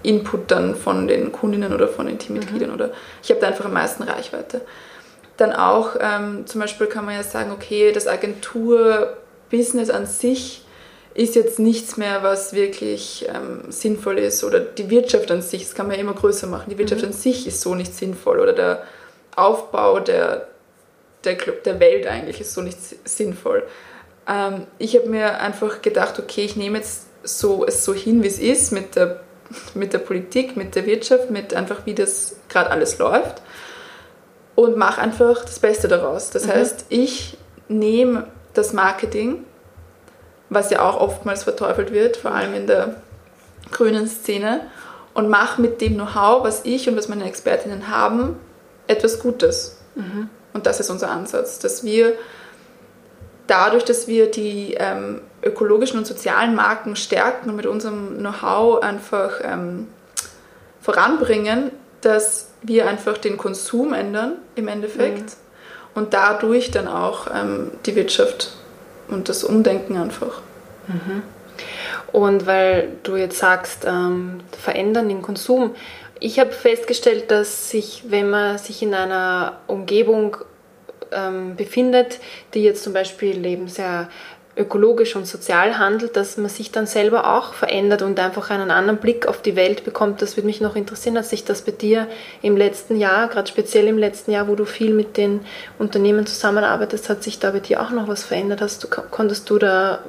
Input 0.02 0.50
dann 0.50 0.74
von 0.74 1.06
den 1.06 1.30
Kundinnen 1.30 1.72
oder 1.72 1.86
von 1.86 2.06
den 2.06 2.18
Teammitgliedern 2.18 2.70
mhm. 2.70 2.74
oder 2.74 2.90
ich 3.22 3.30
habe 3.30 3.40
da 3.40 3.48
einfach 3.48 3.64
am 3.64 3.72
meisten 3.72 4.02
Reichweite. 4.02 4.60
Dann 5.36 5.52
auch 5.52 5.96
ähm, 6.00 6.46
zum 6.46 6.60
Beispiel 6.60 6.86
kann 6.88 7.04
man 7.04 7.14
ja 7.14 7.22
sagen, 7.22 7.52
okay, 7.52 7.92
das 7.92 8.08
Agentur-Business 8.08 9.90
an 9.90 10.06
sich 10.06 10.65
ist 11.16 11.34
jetzt 11.34 11.58
nichts 11.58 11.96
mehr, 11.96 12.22
was 12.22 12.52
wirklich 12.52 13.26
ähm, 13.34 13.70
sinnvoll 13.70 14.18
ist 14.18 14.44
oder 14.44 14.60
die 14.60 14.90
Wirtschaft 14.90 15.30
an 15.30 15.40
sich, 15.40 15.62
das 15.62 15.74
kann 15.74 15.86
man 15.86 15.96
ja 15.96 16.02
immer 16.02 16.12
größer 16.12 16.46
machen, 16.46 16.70
die 16.70 16.76
Wirtschaft 16.76 17.00
mhm. 17.00 17.08
an 17.08 17.12
sich 17.14 17.46
ist 17.46 17.62
so 17.62 17.74
nicht 17.74 17.94
sinnvoll 17.94 18.38
oder 18.38 18.52
der 18.52 18.82
Aufbau 19.34 19.98
der, 20.00 20.48
der, 21.24 21.34
der 21.34 21.80
Welt 21.80 22.06
eigentlich 22.06 22.40
ist 22.40 22.52
so 22.52 22.60
nicht 22.60 22.78
sinnvoll. 23.08 23.66
Ähm, 24.28 24.66
ich 24.78 24.94
habe 24.94 25.08
mir 25.08 25.40
einfach 25.40 25.80
gedacht, 25.80 26.18
okay, 26.18 26.44
ich 26.44 26.56
nehme 26.56 26.78
jetzt 26.78 27.06
so, 27.22 27.64
es 27.64 27.84
so 27.84 27.94
hin, 27.94 28.22
wie 28.22 28.28
es 28.28 28.38
ist, 28.38 28.72
mit 28.72 28.94
der, 28.94 29.20
mit 29.74 29.94
der 29.94 29.98
Politik, 29.98 30.54
mit 30.56 30.74
der 30.74 30.84
Wirtschaft, 30.84 31.30
mit 31.30 31.54
einfach, 31.54 31.86
wie 31.86 31.94
das 31.94 32.36
gerade 32.50 32.70
alles 32.70 32.98
läuft 32.98 33.40
und 34.54 34.76
mache 34.76 35.00
einfach 35.00 35.46
das 35.46 35.60
Beste 35.60 35.88
daraus. 35.88 36.28
Das 36.28 36.44
mhm. 36.44 36.50
heißt, 36.50 36.86
ich 36.90 37.38
nehme 37.68 38.26
das 38.52 38.74
Marketing, 38.74 39.45
was 40.48 40.70
ja 40.70 40.82
auch 40.82 41.00
oftmals 41.00 41.44
verteufelt 41.44 41.92
wird, 41.92 42.16
vor 42.16 42.32
allem 42.32 42.54
in 42.54 42.66
der 42.66 42.96
grünen 43.70 44.06
Szene, 44.06 44.60
und 45.14 45.30
mache 45.30 45.62
mit 45.62 45.80
dem 45.80 45.94
Know-how, 45.94 46.44
was 46.44 46.64
ich 46.64 46.88
und 46.88 46.96
was 46.96 47.08
meine 47.08 47.24
Expertinnen 47.24 47.88
haben, 47.88 48.36
etwas 48.86 49.18
Gutes. 49.18 49.78
Mhm. 49.94 50.28
Und 50.52 50.66
das 50.66 50.78
ist 50.78 50.90
unser 50.90 51.10
Ansatz, 51.10 51.58
dass 51.58 51.84
wir 51.84 52.12
dadurch, 53.46 53.84
dass 53.84 54.08
wir 54.08 54.30
die 54.30 54.74
ähm, 54.78 55.22
ökologischen 55.42 55.98
und 55.98 56.06
sozialen 56.06 56.54
Marken 56.54 56.96
stärken 56.96 57.50
und 57.50 57.56
mit 57.56 57.66
unserem 57.66 58.18
Know-how 58.18 58.82
einfach 58.82 59.40
ähm, 59.42 59.88
voranbringen, 60.80 61.70
dass 62.00 62.48
wir 62.62 62.88
einfach 62.88 63.18
den 63.18 63.36
Konsum 63.36 63.92
ändern 63.92 64.34
im 64.54 64.68
Endeffekt 64.68 65.18
mhm. 65.18 65.94
und 65.94 66.14
dadurch 66.14 66.70
dann 66.70 66.88
auch 66.88 67.28
ähm, 67.34 67.70
die 67.86 67.96
Wirtschaft 67.96 68.52
und 69.08 69.28
das 69.28 69.44
Umdenken 69.44 69.96
einfach. 69.96 70.40
Mhm. 70.88 71.22
Und 72.12 72.46
weil 72.46 72.88
du 73.02 73.16
jetzt 73.16 73.38
sagst, 73.38 73.84
ähm, 73.86 74.40
verändern 74.58 75.08
den 75.08 75.22
Konsum, 75.22 75.74
ich 76.18 76.38
habe 76.38 76.52
festgestellt, 76.52 77.30
dass 77.30 77.70
sich, 77.70 78.04
wenn 78.08 78.30
man 78.30 78.58
sich 78.58 78.82
in 78.82 78.94
einer 78.94 79.60
Umgebung 79.66 80.36
ähm, 81.12 81.56
befindet, 81.56 82.20
die 82.54 82.62
jetzt 82.62 82.82
zum 82.82 82.92
Beispiel 82.92 83.44
eben 83.44 83.68
sehr 83.68 84.08
ökologisch 84.56 85.16
und 85.16 85.26
sozial 85.26 85.78
handelt, 85.78 86.16
dass 86.16 86.38
man 86.38 86.48
sich 86.48 86.72
dann 86.72 86.86
selber 86.86 87.36
auch 87.36 87.52
verändert 87.52 88.02
und 88.02 88.18
einfach 88.18 88.50
einen 88.50 88.70
anderen 88.70 88.98
Blick 88.98 89.26
auf 89.26 89.42
die 89.42 89.54
Welt 89.54 89.84
bekommt. 89.84 90.22
Das 90.22 90.36
würde 90.36 90.46
mich 90.46 90.60
noch 90.60 90.76
interessieren, 90.76 91.18
hat 91.18 91.26
sich 91.26 91.44
das 91.44 91.62
bei 91.62 91.72
dir 91.72 92.08
im 92.42 92.56
letzten 92.56 92.96
Jahr, 92.96 93.28
gerade 93.28 93.48
speziell 93.48 93.86
im 93.86 93.98
letzten 93.98 94.30
Jahr, 94.30 94.48
wo 94.48 94.54
du 94.54 94.64
viel 94.64 94.94
mit 94.94 95.16
den 95.16 95.40
Unternehmen 95.78 96.26
zusammenarbeitest, 96.26 97.10
hat 97.10 97.22
sich 97.22 97.38
da 97.38 97.50
bei 97.50 97.60
dir 97.60 97.82
auch 97.82 97.90
noch 97.90 98.08
was 98.08 98.24
verändert? 98.24 98.62
Hast 98.62 98.82
du, 98.82 98.88
konntest 98.88 99.50
du 99.50 99.58
da 99.58 100.00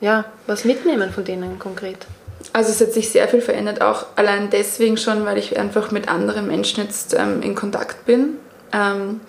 ja, 0.00 0.24
was 0.46 0.64
mitnehmen 0.64 1.10
von 1.10 1.24
denen 1.24 1.58
konkret? 1.58 2.06
Also 2.52 2.70
es 2.70 2.80
hat 2.80 2.92
sich 2.92 3.10
sehr 3.10 3.26
viel 3.28 3.40
verändert, 3.40 3.82
auch 3.82 4.06
allein 4.16 4.48
deswegen 4.50 4.96
schon, 4.96 5.24
weil 5.24 5.38
ich 5.38 5.58
einfach 5.58 5.90
mit 5.90 6.08
anderen 6.08 6.46
Menschen 6.46 6.84
jetzt 6.84 7.14
ähm, 7.14 7.42
in 7.42 7.54
Kontakt 7.54 8.06
bin. 8.06 8.36
Ähm, 8.72 9.20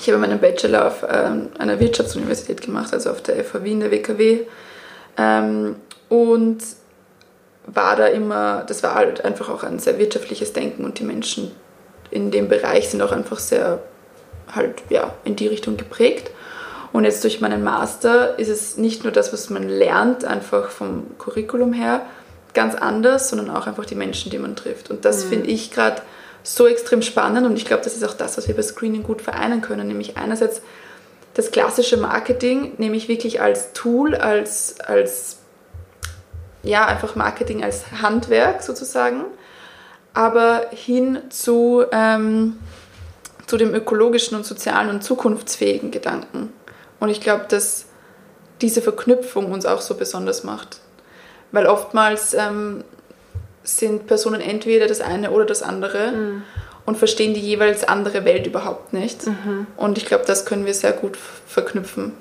ich 0.00 0.08
habe 0.08 0.18
meinen 0.18 0.38
Bachelor 0.38 0.86
auf 0.86 1.04
ähm, 1.08 1.48
einer 1.58 1.78
Wirtschaftsuniversität 1.78 2.62
gemacht, 2.62 2.92
also 2.94 3.10
auf 3.10 3.22
der 3.22 3.44
FH 3.44 3.62
Wien, 3.64 3.80
der 3.80 3.90
WKW. 3.90 4.40
Ähm, 5.18 5.76
und 6.08 6.58
war 7.66 7.96
da 7.96 8.06
immer, 8.06 8.64
das 8.66 8.82
war 8.82 8.94
halt 8.94 9.24
einfach 9.24 9.50
auch 9.50 9.62
ein 9.62 9.78
sehr 9.78 9.98
wirtschaftliches 9.98 10.52
Denken 10.52 10.84
und 10.84 10.98
die 10.98 11.04
Menschen 11.04 11.50
in 12.10 12.30
dem 12.30 12.48
Bereich 12.48 12.88
sind 12.88 13.02
auch 13.02 13.12
einfach 13.12 13.38
sehr 13.38 13.80
halt 14.52 14.82
ja 14.88 15.12
in 15.24 15.36
die 15.36 15.46
Richtung 15.46 15.76
geprägt. 15.76 16.30
Und 16.92 17.04
jetzt 17.04 17.22
durch 17.22 17.40
meinen 17.40 17.62
Master 17.62 18.38
ist 18.38 18.48
es 18.48 18.76
nicht 18.76 19.04
nur 19.04 19.12
das, 19.12 19.32
was 19.32 19.48
man 19.50 19.68
lernt, 19.68 20.24
einfach 20.24 20.70
vom 20.70 21.06
Curriculum 21.18 21.72
her, 21.72 22.02
ganz 22.52 22.74
anders, 22.74 23.28
sondern 23.28 23.50
auch 23.50 23.68
einfach 23.68 23.84
die 23.84 23.94
Menschen, 23.94 24.30
die 24.30 24.38
man 24.38 24.56
trifft. 24.56 24.90
Und 24.90 25.04
das 25.04 25.24
mhm. 25.24 25.28
finde 25.28 25.50
ich 25.50 25.70
gerade 25.70 26.02
so 26.42 26.66
extrem 26.66 27.02
spannend 27.02 27.46
und 27.46 27.56
ich 27.56 27.64
glaube, 27.66 27.82
das 27.82 27.94
ist 27.94 28.04
auch 28.04 28.14
das, 28.14 28.36
was 28.36 28.48
wir 28.48 28.56
bei 28.56 28.62
Screening 28.62 29.02
gut 29.02 29.22
vereinen 29.22 29.60
können, 29.60 29.88
nämlich 29.88 30.16
einerseits 30.16 30.62
das 31.34 31.50
klassische 31.50 31.96
Marketing, 31.96 32.74
nämlich 32.78 33.08
wirklich 33.08 33.40
als 33.40 33.72
Tool, 33.72 34.14
als, 34.14 34.80
als 34.80 35.38
ja, 36.62 36.86
einfach 36.86 37.14
Marketing 37.14 37.62
als 37.62 37.84
Handwerk 38.02 38.62
sozusagen, 38.62 39.24
aber 40.12 40.66
hin 40.70 41.20
zu, 41.30 41.84
ähm, 41.92 42.58
zu 43.46 43.56
dem 43.56 43.74
ökologischen 43.74 44.36
und 44.36 44.44
sozialen 44.44 44.90
und 44.90 45.02
zukunftsfähigen 45.02 45.90
Gedanken. 45.90 46.52
Und 46.98 47.08
ich 47.08 47.20
glaube, 47.20 47.46
dass 47.48 47.86
diese 48.60 48.82
Verknüpfung 48.82 49.52
uns 49.52 49.64
auch 49.64 49.80
so 49.80 49.94
besonders 49.94 50.44
macht. 50.44 50.80
Weil 51.52 51.66
oftmals 51.66 52.34
ähm, 52.34 52.84
sind 53.62 54.06
Personen 54.06 54.40
entweder 54.40 54.86
das 54.86 55.00
eine 55.00 55.30
oder 55.30 55.44
das 55.44 55.62
andere 55.62 56.12
mhm. 56.12 56.42
und 56.86 56.96
verstehen 56.96 57.34
die 57.34 57.40
jeweils 57.40 57.84
andere 57.84 58.24
Welt 58.24 58.46
überhaupt 58.46 58.92
nicht. 58.92 59.26
Mhm. 59.26 59.66
Und 59.76 59.98
ich 59.98 60.06
glaube, 60.06 60.24
das 60.26 60.46
können 60.46 60.66
wir 60.66 60.74
sehr 60.74 60.92
gut 60.92 61.16
verknüpfen. 61.46 62.12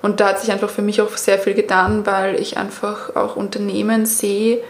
Und 0.00 0.20
da 0.20 0.28
hat 0.28 0.40
sich 0.40 0.52
einfach 0.52 0.70
für 0.70 0.82
mich 0.82 1.00
auch 1.00 1.16
sehr 1.16 1.38
viel 1.38 1.54
getan, 1.54 2.06
weil 2.06 2.40
ich 2.40 2.56
einfach 2.56 3.16
auch 3.16 3.36
Unternehmen 3.36 4.06
sehe, 4.06 4.62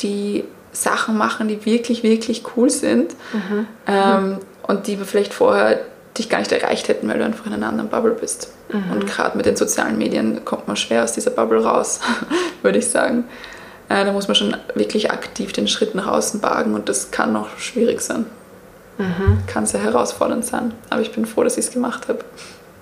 die 0.00 0.44
Sachen 0.72 1.16
machen, 1.16 1.48
die 1.48 1.64
wirklich, 1.64 2.02
wirklich 2.02 2.42
cool 2.56 2.68
sind 2.68 3.14
mhm. 3.32 3.66
ähm, 3.86 4.38
und 4.66 4.86
die 4.86 4.98
wir 4.98 5.06
vielleicht 5.06 5.32
vorher 5.32 5.80
dich 6.18 6.28
gar 6.28 6.38
nicht 6.38 6.52
erreicht 6.52 6.88
hätten, 6.88 7.08
weil 7.08 7.18
du 7.18 7.24
einfach 7.24 7.46
in 7.46 7.54
einer 7.54 7.68
anderen 7.68 7.88
Bubble 7.88 8.12
bist. 8.12 8.52
Mhm. 8.70 8.92
Und 8.92 9.06
gerade 9.06 9.36
mit 9.36 9.46
den 9.46 9.56
sozialen 9.56 9.98
Medien 9.98 10.44
kommt 10.44 10.66
man 10.66 10.76
schwer 10.76 11.04
aus 11.04 11.12
dieser 11.12 11.30
Bubble 11.30 11.64
raus, 11.64 12.00
würde 12.62 12.78
ich 12.78 12.88
sagen. 12.88 13.24
Äh, 13.88 14.04
da 14.04 14.12
muss 14.12 14.28
man 14.28 14.34
schon 14.34 14.56
wirklich 14.74 15.10
aktiv 15.10 15.52
den 15.52 15.68
Schritt 15.68 15.94
nach 15.94 16.06
außen 16.06 16.42
wagen 16.42 16.74
und 16.74 16.88
das 16.88 17.10
kann 17.10 17.32
noch 17.32 17.58
schwierig 17.58 18.00
sein. 18.00 18.26
Mhm. 18.98 19.38
Kann 19.46 19.66
sehr 19.66 19.82
herausfordernd 19.82 20.44
sein. 20.44 20.72
Aber 20.90 21.02
ich 21.02 21.12
bin 21.12 21.26
froh, 21.26 21.44
dass 21.44 21.58
ich 21.58 21.66
es 21.66 21.72
gemacht 21.72 22.08
habe. 22.08 22.20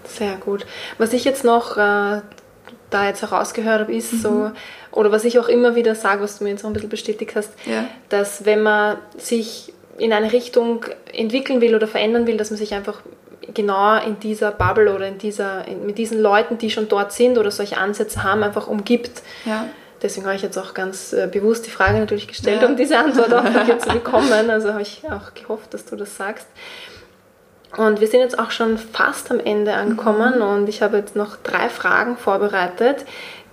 Sehr 0.06 0.36
gut. 0.36 0.64
Was 0.98 1.12
ich 1.12 1.24
jetzt 1.24 1.44
noch 1.44 1.76
äh, 1.76 2.20
da 2.90 3.06
jetzt 3.06 3.22
herausgehört 3.22 3.80
habe, 3.80 3.94
ist 3.94 4.12
mhm. 4.12 4.18
so, 4.18 4.50
oder 4.92 5.10
was 5.10 5.24
ich 5.24 5.38
auch 5.38 5.48
immer 5.48 5.74
wieder 5.74 5.94
sage, 5.94 6.22
was 6.22 6.38
du 6.38 6.44
mir 6.44 6.50
jetzt 6.50 6.64
auch 6.64 6.68
ein 6.68 6.72
bisschen 6.72 6.88
bestätigt 6.88 7.34
hast, 7.34 7.50
ja. 7.66 7.84
dass 8.08 8.44
wenn 8.44 8.62
man 8.62 8.98
sich 9.16 9.72
in 9.98 10.12
eine 10.12 10.32
Richtung 10.32 10.84
entwickeln 11.12 11.60
will 11.60 11.74
oder 11.74 11.86
verändern 11.86 12.26
will, 12.26 12.36
dass 12.36 12.50
man 12.50 12.58
sich 12.58 12.74
einfach 12.74 13.00
genau 13.52 14.00
in 14.00 14.18
dieser 14.20 14.50
Bubble 14.50 14.94
oder 14.94 15.06
in 15.06 15.18
dieser, 15.18 15.66
in, 15.66 15.86
mit 15.86 15.98
diesen 15.98 16.20
Leuten, 16.20 16.58
die 16.58 16.70
schon 16.70 16.88
dort 16.88 17.12
sind 17.12 17.38
oder 17.38 17.50
solche 17.50 17.76
Ansätze 17.76 18.22
haben, 18.22 18.42
einfach 18.42 18.66
umgibt. 18.66 19.22
Ja. 19.44 19.66
Deswegen 20.02 20.26
habe 20.26 20.36
ich 20.36 20.42
jetzt 20.42 20.58
auch 20.58 20.74
ganz 20.74 21.12
äh, 21.12 21.28
bewusst 21.30 21.66
die 21.66 21.70
Frage 21.70 21.98
natürlich 21.98 22.28
gestellt, 22.28 22.62
ja. 22.62 22.68
um 22.68 22.76
diese 22.76 22.98
Antwort 22.98 23.32
auch 23.32 23.44
von 23.52 23.66
dir 23.66 23.78
zu 23.78 23.88
bekommen. 23.90 24.50
Also 24.50 24.72
habe 24.72 24.82
ich 24.82 25.02
auch 25.10 25.34
gehofft, 25.34 25.72
dass 25.74 25.84
du 25.84 25.96
das 25.96 26.16
sagst. 26.16 26.46
Und 27.76 28.00
wir 28.00 28.08
sind 28.08 28.20
jetzt 28.20 28.38
auch 28.38 28.50
schon 28.50 28.78
fast 28.78 29.30
am 29.30 29.40
Ende 29.40 29.74
angekommen 29.74 30.36
mhm. 30.36 30.42
und 30.42 30.68
ich 30.68 30.82
habe 30.82 30.96
jetzt 30.98 31.16
noch 31.16 31.36
drei 31.36 31.68
Fragen 31.68 32.16
vorbereitet, 32.16 33.04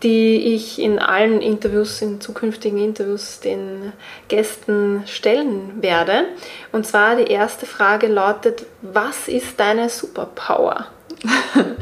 die 0.04 0.54
ich 0.56 0.80
in 0.80 1.00
allen 1.00 1.42
Interviews, 1.42 2.02
in 2.02 2.22
zukünftigen 2.22 2.80
Interviews 2.80 3.40
den 3.40 3.94
Gästen 4.28 5.04
stellen 5.06 5.82
werde. 5.82 6.26
Und 6.72 6.88
zwar 6.88 7.16
die 7.16 7.32
erste 7.32 7.66
Frage 7.66 8.08
lautet, 8.08 8.66
was 8.82 9.28
ist 9.28 9.60
deine 9.60 9.90
Superpower? 9.90 10.88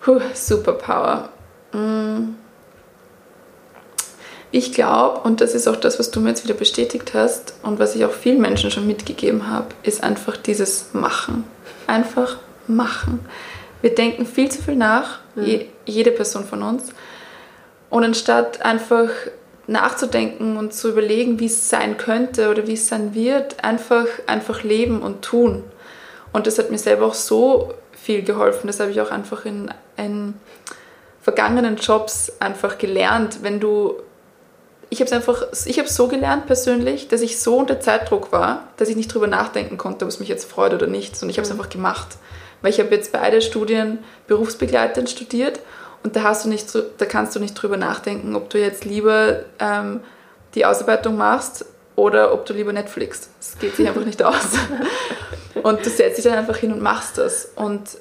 Puh, 0.00 0.20
Superpower. 0.34 1.30
Mm. 1.72 2.34
Ich 4.50 4.72
glaube, 4.72 5.20
und 5.20 5.40
das 5.40 5.54
ist 5.54 5.68
auch 5.68 5.76
das, 5.76 5.98
was 5.98 6.10
du 6.10 6.20
mir 6.20 6.30
jetzt 6.30 6.44
wieder 6.44 6.54
bestätigt 6.54 7.12
hast 7.12 7.54
und 7.62 7.78
was 7.78 7.94
ich 7.94 8.04
auch 8.04 8.12
vielen 8.12 8.40
Menschen 8.40 8.70
schon 8.70 8.86
mitgegeben 8.86 9.48
habe, 9.48 9.68
ist 9.82 10.02
einfach 10.02 10.36
dieses 10.36 10.94
Machen. 10.94 11.44
Einfach 11.86 12.38
machen. 12.66 13.20
Wir 13.82 13.94
denken 13.94 14.26
viel 14.26 14.50
zu 14.50 14.62
viel 14.62 14.76
nach, 14.76 15.20
mhm. 15.34 15.44
je, 15.44 15.66
jede 15.84 16.10
Person 16.10 16.44
von 16.44 16.62
uns. 16.62 16.84
Und 17.90 18.04
anstatt 18.04 18.62
einfach 18.62 19.10
nachzudenken 19.66 20.56
und 20.56 20.72
zu 20.72 20.88
überlegen, 20.88 21.38
wie 21.40 21.46
es 21.46 21.68
sein 21.68 21.98
könnte 21.98 22.50
oder 22.50 22.66
wie 22.66 22.72
es 22.72 22.88
sein 22.88 23.14
wird, 23.14 23.62
einfach, 23.62 24.06
einfach 24.26 24.62
leben 24.62 25.02
und 25.02 25.22
tun. 25.22 25.62
Und 26.32 26.46
das 26.46 26.58
hat 26.58 26.70
mir 26.70 26.78
selber 26.78 27.06
auch 27.06 27.14
so 27.14 27.74
viel 27.92 28.22
geholfen. 28.22 28.66
Das 28.66 28.80
habe 28.80 28.90
ich 28.90 29.00
auch 29.00 29.10
einfach 29.10 29.44
in, 29.44 29.70
in 29.96 30.34
vergangenen 31.20 31.76
Jobs 31.76 32.32
einfach 32.40 32.78
gelernt. 32.78 33.38
Wenn 33.42 33.60
du, 33.60 33.94
ich 34.90 35.00
habe 35.00 35.06
es 35.06 35.12
einfach, 35.12 35.46
ich 35.66 35.78
habe 35.78 35.88
so 35.88 36.08
gelernt 36.08 36.46
persönlich, 36.46 37.08
dass 37.08 37.20
ich 37.20 37.40
so 37.40 37.56
unter 37.56 37.80
Zeitdruck 37.80 38.32
war, 38.32 38.68
dass 38.76 38.88
ich 38.88 38.96
nicht 38.96 39.12
drüber 39.12 39.26
nachdenken 39.26 39.76
konnte, 39.76 40.04
ob 40.04 40.10
es 40.10 40.20
mich 40.20 40.28
jetzt 40.28 40.50
freut 40.50 40.72
oder 40.72 40.86
nicht. 40.86 41.22
Und 41.22 41.28
ich 41.28 41.36
habe 41.36 41.46
es 41.46 41.52
mhm. 41.52 41.60
einfach 41.60 41.70
gemacht. 41.70 42.16
Weil 42.62 42.72
ich 42.72 42.80
habe 42.80 42.94
jetzt 42.94 43.12
beide 43.12 43.42
Studien 43.42 43.98
berufsbegleitend 44.26 45.08
studiert 45.08 45.60
und 46.02 46.16
da, 46.16 46.22
hast 46.24 46.44
du 46.44 46.48
nicht, 46.48 46.66
da 46.74 47.04
kannst 47.06 47.36
du 47.36 47.40
nicht 47.40 47.54
drüber 47.54 47.76
nachdenken, 47.76 48.34
ob 48.34 48.50
du 48.50 48.58
jetzt 48.58 48.84
lieber 48.84 49.40
ähm, 49.58 50.00
die 50.54 50.64
Ausarbeitung 50.64 51.16
machst 51.16 51.66
oder 51.94 52.32
ob 52.32 52.46
du 52.46 52.54
lieber 52.54 52.72
Netflix. 52.72 53.28
Das 53.38 53.58
geht 53.58 53.76
sich 53.76 53.86
einfach 53.86 54.04
nicht 54.04 54.22
aus. 54.22 54.34
Und 55.62 55.84
du 55.84 55.90
setzt 55.90 56.18
dich 56.18 56.24
dann 56.24 56.38
einfach 56.38 56.56
hin 56.56 56.72
und 56.72 56.80
machst 56.80 57.18
das. 57.18 57.50
Und 57.56 57.98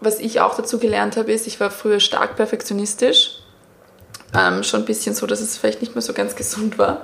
was 0.00 0.18
ich 0.18 0.40
auch 0.40 0.56
dazu 0.56 0.78
gelernt 0.78 1.16
habe, 1.18 1.30
ist, 1.30 1.46
ich 1.46 1.60
war 1.60 1.70
früher 1.70 2.00
stark 2.00 2.36
perfektionistisch. 2.36 3.43
Ähm, 4.36 4.62
schon 4.62 4.80
ein 4.80 4.86
bisschen 4.86 5.14
so, 5.14 5.26
dass 5.26 5.40
es 5.40 5.56
vielleicht 5.56 5.80
nicht 5.80 5.94
mehr 5.94 6.02
so 6.02 6.12
ganz 6.12 6.34
gesund 6.34 6.78
war. 6.78 7.02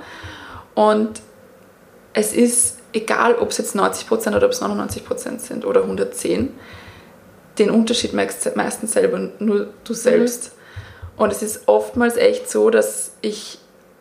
Und 0.75 1.21
es 2.13 2.33
ist 2.33 2.79
egal, 2.93 3.35
ob 3.35 3.51
es 3.51 3.57
jetzt 3.57 3.75
90% 3.75 4.35
oder 4.35 4.45
ob 4.45 4.51
es 4.51 4.61
99% 4.61 5.39
sind 5.39 5.65
oder 5.65 5.81
110 5.83 6.53
den 7.57 7.69
Unterschied 7.69 8.13
merkst 8.13 8.55
meistens 8.55 8.93
selber 8.93 9.29
nur 9.39 9.73
du 9.83 9.93
selbst. 9.93 10.45
Mhm. 10.45 11.23
Und 11.23 11.31
es 11.31 11.41
ist 11.43 11.67
oftmals 11.67 12.17
echt 12.17 12.49
so, 12.49 12.69
dass 12.69 13.11
ich 13.21 13.59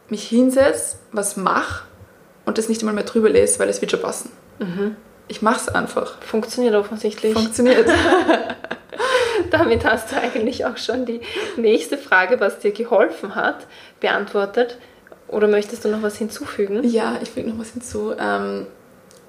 mich 0.09 0.29
hinsetze, 0.29 0.97
was 1.13 1.37
mache 1.37 1.85
und 2.47 2.59
das 2.59 2.69
nicht 2.69 2.81
einmal 2.81 2.95
mehr 2.95 3.05
drüber 3.05 3.29
lese, 3.29 3.59
weil 3.59 3.69
es 3.69 3.81
wird 3.81 3.91
schon 3.91 4.01
passen. 4.01 4.31
Mhm. 4.59 4.97
Ich 5.29 5.43
mache 5.43 5.61
es 5.61 5.69
einfach. 5.69 6.21
Funktioniert 6.23 6.75
offensichtlich. 6.75 7.35
Funktioniert. 7.35 7.89
Damit 9.51 9.85
hast 9.85 10.13
du 10.13 10.17
eigentlich 10.17 10.67
auch 10.67 10.77
schon 10.77 11.07
die 11.07 11.21
nächste 11.57 11.99
Frage, 11.99 12.41
was 12.41 12.59
dir 12.59 12.73
geholfen 12.73 13.35
hat, 13.35 13.67
beantwortet. 14.01 14.79
Oder 15.29 15.49
möchtest 15.49 15.85
du 15.85 15.89
noch 15.89 16.03
was 16.03 16.17
hinzufügen? 16.17 16.81
Ja, 16.83 17.19
ich 17.23 17.31
füge 17.31 17.51
noch 17.51 17.59
was 17.59 17.71
hinzu. 17.71 18.13
Ähm, 18.19 18.67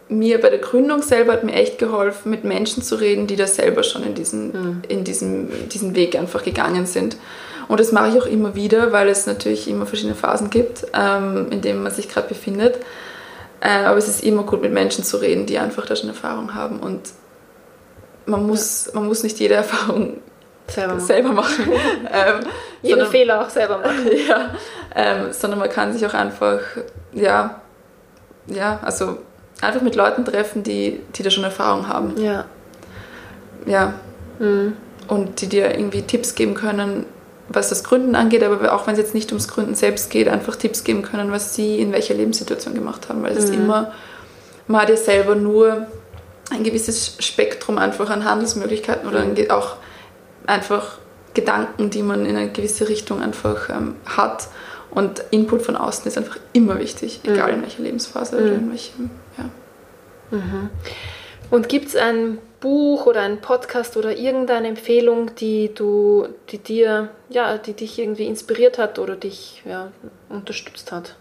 mir 0.09 0.41
bei 0.41 0.49
der 0.49 0.59
Gründung 0.59 1.01
selber 1.01 1.33
hat 1.33 1.43
mir 1.43 1.53
echt 1.53 1.77
geholfen, 1.77 2.31
mit 2.31 2.43
Menschen 2.43 2.83
zu 2.83 2.95
reden, 2.95 3.27
die 3.27 3.35
da 3.35 3.47
selber 3.47 3.83
schon 3.83 4.03
in 4.03 4.13
diesen, 4.13 4.47
mhm. 4.47 4.81
in 4.87 5.03
diesem, 5.03 5.69
diesen 5.69 5.95
Weg 5.95 6.15
einfach 6.15 6.43
gegangen 6.43 6.85
sind. 6.85 7.17
Und 7.67 7.79
das 7.79 7.91
mache 7.91 8.09
ich 8.09 8.21
auch 8.21 8.25
immer 8.25 8.55
wieder, 8.55 8.91
weil 8.91 9.07
es 9.07 9.25
natürlich 9.25 9.69
immer 9.69 9.85
verschiedene 9.85 10.15
Phasen 10.15 10.49
gibt, 10.49 10.87
ähm, 10.93 11.47
in 11.51 11.61
denen 11.61 11.81
man 11.81 11.93
sich 11.93 12.09
gerade 12.09 12.27
befindet. 12.27 12.79
Äh, 13.61 13.85
aber 13.85 13.97
es 13.97 14.07
ist 14.07 14.23
immer 14.23 14.43
gut, 14.43 14.61
mit 14.61 14.73
Menschen 14.73 15.03
zu 15.03 15.17
reden, 15.17 15.45
die 15.45 15.59
einfach 15.59 15.85
da 15.85 15.95
schon 15.95 16.09
Erfahrung 16.09 16.55
haben. 16.55 16.79
Und 16.79 17.01
man 18.25 18.45
muss, 18.45 18.87
ja. 18.87 18.91
man 18.95 19.07
muss 19.07 19.23
nicht 19.23 19.39
jede 19.39 19.55
Erfahrung 19.55 20.17
selber 20.67 20.93
machen. 20.93 21.05
Selber 21.05 21.33
machen. 21.33 21.65
ähm, 22.11 22.39
Jeden 22.81 22.99
sondern, 22.99 23.11
Fehler 23.11 23.41
auch 23.41 23.49
selber 23.49 23.77
machen. 23.79 24.09
ja, 24.27 24.51
ähm, 24.95 25.31
sondern 25.31 25.59
man 25.59 25.69
kann 25.69 25.93
sich 25.93 26.05
auch 26.05 26.13
einfach, 26.13 26.59
ja, 27.13 27.61
ja, 28.47 28.79
also 28.81 29.17
einfach 29.61 29.81
mit 29.81 29.95
Leuten 29.95 30.25
treffen, 30.25 30.63
die, 30.63 31.01
die 31.15 31.23
da 31.23 31.29
schon 31.29 31.43
Erfahrung 31.43 31.87
haben. 31.87 32.17
Ja. 32.17 32.45
Ja. 33.65 33.93
Mhm. 34.39 34.73
Und 35.07 35.41
die 35.41 35.47
dir 35.47 35.71
irgendwie 35.71 36.03
Tipps 36.03 36.35
geben 36.35 36.53
können, 36.53 37.05
was 37.49 37.69
das 37.69 37.83
Gründen 37.83 38.15
angeht, 38.15 38.43
aber 38.43 38.73
auch 38.73 38.87
wenn 38.87 38.93
es 38.93 38.99
jetzt 38.99 39.13
nicht 39.13 39.31
ums 39.31 39.47
Gründen 39.47 39.75
selbst 39.75 40.09
geht, 40.09 40.27
einfach 40.27 40.55
Tipps 40.55 40.83
geben 40.83 41.01
können, 41.01 41.31
was 41.31 41.53
sie 41.53 41.79
in 41.79 41.91
welcher 41.91 42.13
Lebenssituation 42.13 42.73
gemacht 42.73 43.09
haben. 43.09 43.23
Weil 43.23 43.33
es 43.33 43.45
mhm. 43.47 43.51
ist 43.51 43.53
immer, 43.55 43.91
man 44.67 44.81
hat 44.81 44.89
ja 44.89 44.97
selber 44.97 45.35
nur 45.35 45.87
ein 46.51 46.63
gewisses 46.63 47.17
Spektrum 47.19 47.77
einfach 47.77 48.09
an 48.09 48.25
Handelsmöglichkeiten 48.25 49.07
oder 49.07 49.25
mhm. 49.25 49.49
auch 49.49 49.77
einfach 50.45 50.97
Gedanken, 51.33 51.89
die 51.89 52.03
man 52.03 52.25
in 52.25 52.35
eine 52.35 52.51
gewisse 52.51 52.89
Richtung 52.89 53.21
einfach 53.21 53.69
ähm, 53.69 53.95
hat. 54.05 54.47
Und 54.89 55.23
Input 55.31 55.61
von 55.61 55.77
außen 55.77 56.05
ist 56.07 56.17
einfach 56.17 56.37
immer 56.51 56.77
wichtig, 56.77 57.21
egal 57.23 57.49
mhm. 57.49 57.55
in 57.55 57.61
welcher 57.61 57.83
Lebensphase 57.83 58.35
oder 58.35 58.53
in 58.53 58.71
welchem 58.71 59.09
Mhm. 60.31 60.69
Und 61.49 61.67
gibt 61.67 61.89
es 61.89 61.95
ein 61.97 62.37
Buch 62.61 63.05
oder 63.05 63.21
ein 63.21 63.41
Podcast 63.41 63.97
oder 63.97 64.15
irgendeine 64.15 64.69
Empfehlung, 64.69 65.35
die 65.35 65.73
du, 65.73 66.29
die 66.49 66.57
dir, 66.57 67.09
ja, 67.29 67.57
die 67.57 67.73
dich 67.73 67.99
irgendwie 67.99 68.27
inspiriert 68.27 68.77
hat 68.77 68.97
oder 68.97 69.17
dich 69.17 69.61
ja, 69.65 69.91
unterstützt 70.29 70.91
hat? 70.93 71.15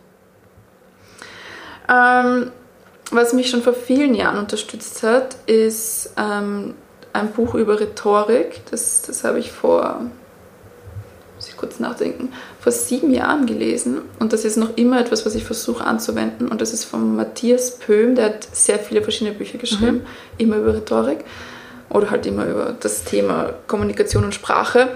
Ähm, 1.89 2.53
was 3.11 3.33
mich 3.33 3.51
schon 3.51 3.63
vor 3.63 3.75
vielen 3.75 4.15
Jahren 4.15 4.39
unterstützt 4.39 5.03
hat, 5.03 5.37
ist 5.47 6.11
ähm, 6.17 6.75
ein 7.13 7.33
Buch 7.33 7.55
über 7.55 7.81
Rhetorik. 7.81 8.63
Das, 8.71 9.03
das 9.03 9.25
habe 9.25 9.39
ich 9.39 9.53
vor 9.53 10.03
muss 11.41 11.49
ich 11.49 11.57
kurz 11.57 11.81
nachdenken, 11.81 12.35
vor 12.61 12.71
sieben 12.71 13.15
Jahren 13.15 13.47
gelesen 13.47 14.03
und 14.19 14.35
das 14.35 14.45
ist 14.45 14.59
noch 14.59 14.77
immer 14.77 15.01
etwas, 15.01 15.25
was 15.25 15.35
ich 15.35 15.43
versuche 15.43 15.83
anzuwenden 15.83 16.49
und 16.49 16.61
das 16.61 16.75
ist 16.75 16.85
von 16.85 17.17
Matthias 17.17 17.79
Pöhm, 17.79 18.15
der 18.15 18.27
hat 18.27 18.49
sehr 18.53 18.79
viele 18.79 19.01
verschiedene 19.01 19.35
Bücher 19.35 19.57
geschrieben, 19.57 20.01
mhm. 20.01 20.07
immer 20.37 20.57
über 20.59 20.75
Rhetorik 20.75 21.25
oder 21.89 22.11
halt 22.11 22.27
immer 22.27 22.45
über 22.45 22.77
das 22.79 23.05
Thema 23.05 23.55
Kommunikation 23.67 24.25
und 24.25 24.35
Sprache. 24.35 24.89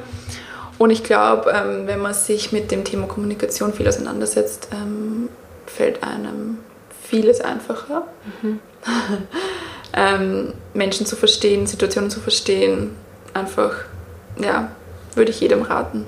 Und 0.77 0.91
ich 0.91 1.03
glaube, 1.03 1.51
ähm, 1.51 1.87
wenn 1.87 2.03
man 2.03 2.13
sich 2.13 2.53
mit 2.53 2.71
dem 2.71 2.85
Thema 2.85 3.07
Kommunikation 3.07 3.73
viel 3.73 3.89
auseinandersetzt, 3.89 4.69
ähm, 4.73 5.31
fällt 5.67 6.03
einem 6.03 6.59
vieles 7.07 7.41
einfacher. 7.41 8.07
Mhm. 8.43 8.61
ähm, 9.93 10.53
Menschen 10.73 11.07
zu 11.07 11.17
verstehen, 11.17 11.67
Situationen 11.67 12.11
zu 12.11 12.21
verstehen, 12.21 12.97
einfach, 13.33 13.85
ja, 14.41 14.71
würde 15.15 15.31
ich 15.31 15.41
jedem 15.41 15.63
raten 15.63 16.07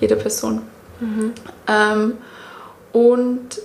jeder 0.00 0.16
Person. 0.16 0.62
Mhm. 0.98 1.32
Ähm, 1.68 2.18
und 2.92 3.60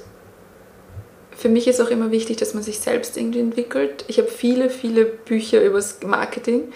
für 1.36 1.50
mich 1.50 1.68
ist 1.68 1.82
auch 1.82 1.90
immer 1.90 2.12
wichtig, 2.12 2.38
dass 2.38 2.54
man 2.54 2.64
sich 2.64 2.80
selbst 2.80 3.18
irgendwie 3.18 3.40
entwickelt. 3.40 4.06
Ich 4.08 4.20
habe 4.20 4.28
viele, 4.28 4.70
viele 4.70 5.06
Bücher 5.06 5.64
über 5.64 5.78
das 5.78 6.00
Marketing, 6.06 6.72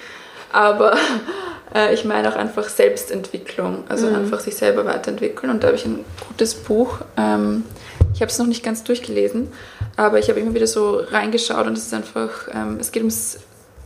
aber 0.51 0.97
äh, 1.75 1.93
ich 1.93 2.05
meine 2.05 2.31
auch 2.31 2.35
einfach 2.35 2.67
Selbstentwicklung, 2.67 3.83
also 3.89 4.07
mhm. 4.07 4.15
einfach 4.15 4.39
sich 4.39 4.55
selber 4.55 4.85
weiterentwickeln. 4.85 5.51
Und 5.51 5.63
da 5.63 5.67
habe 5.67 5.77
ich 5.77 5.85
ein 5.85 6.03
gutes 6.27 6.55
Buch. 6.55 6.99
Ähm, 7.17 7.63
ich 8.13 8.21
habe 8.21 8.31
es 8.31 8.37
noch 8.37 8.47
nicht 8.47 8.63
ganz 8.63 8.83
durchgelesen, 8.83 9.49
aber 9.95 10.19
ich 10.19 10.29
habe 10.29 10.39
immer 10.39 10.53
wieder 10.53 10.67
so 10.67 10.97
reingeschaut 10.97 11.67
und 11.67 11.77
es 11.77 11.85
ist 11.85 11.93
einfach, 11.93 12.47
ähm, 12.53 12.77
es 12.79 12.91
geht 12.91 13.01
ums 13.03 13.39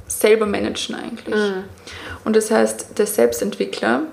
selber 0.08 0.46
managen 0.46 0.96
eigentlich. 0.96 1.36
Mhm. 1.36 1.64
Und 2.26 2.36
das 2.36 2.52
heißt, 2.52 2.98
der 2.98 3.08
Selbstentwickler 3.08 4.04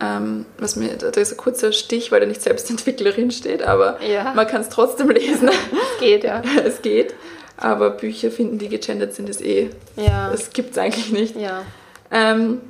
ähm, 0.00 0.44
was 0.58 0.76
mir, 0.76 0.90
da 0.96 1.08
ist 1.20 1.32
ein 1.32 1.36
kurzer 1.36 1.72
Stich, 1.72 2.12
weil 2.12 2.20
da 2.20 2.26
nicht 2.26 2.42
Selbstentwicklerin 2.42 3.30
steht, 3.30 3.62
aber 3.62 3.98
ja. 4.02 4.34
man 4.34 4.46
kann 4.46 4.60
es 4.60 4.68
trotzdem 4.68 5.08
lesen. 5.10 5.48
Es 5.48 6.00
geht, 6.00 6.24
ja. 6.24 6.42
es 6.64 6.82
geht. 6.82 7.14
Aber 7.56 7.90
Bücher 7.90 8.30
finden, 8.30 8.58
die 8.58 8.68
gegendert 8.68 9.14
sind, 9.14 9.30
ist 9.30 9.42
eh. 9.42 9.70
Ja. 9.96 10.30
Das 10.30 10.50
gibt 10.50 10.72
es 10.72 10.78
eigentlich 10.78 11.10
nicht. 11.10 11.36
Ja. 11.36 11.62
Ähm, 12.10 12.60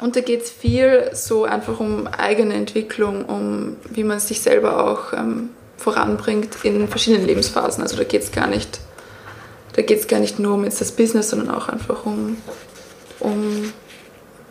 und 0.00 0.16
da 0.16 0.20
geht 0.20 0.42
es 0.42 0.50
viel 0.50 1.10
so 1.12 1.44
einfach 1.44 1.80
um 1.80 2.06
eigene 2.06 2.54
Entwicklung, 2.54 3.26
um 3.26 3.76
wie 3.90 4.04
man 4.04 4.18
sich 4.18 4.40
selber 4.40 4.82
auch 4.82 5.12
ähm, 5.12 5.50
voranbringt 5.78 6.64
in 6.64 6.88
verschiedenen 6.88 7.26
Lebensphasen. 7.26 7.82
Also 7.82 7.96
da 7.96 8.04
geht 8.04 8.22
es 8.22 8.32
gar 8.32 8.48
nicht, 8.48 8.80
da 9.74 9.82
geht 9.82 10.00
es 10.00 10.08
gar 10.08 10.20
nicht 10.20 10.38
nur 10.38 10.54
um 10.54 10.64
jetzt 10.64 10.80
das 10.80 10.92
Business, 10.92 11.30
sondern 11.30 11.50
auch 11.54 11.68
einfach 11.68 12.04
um, 12.04 12.36
um 13.20 13.72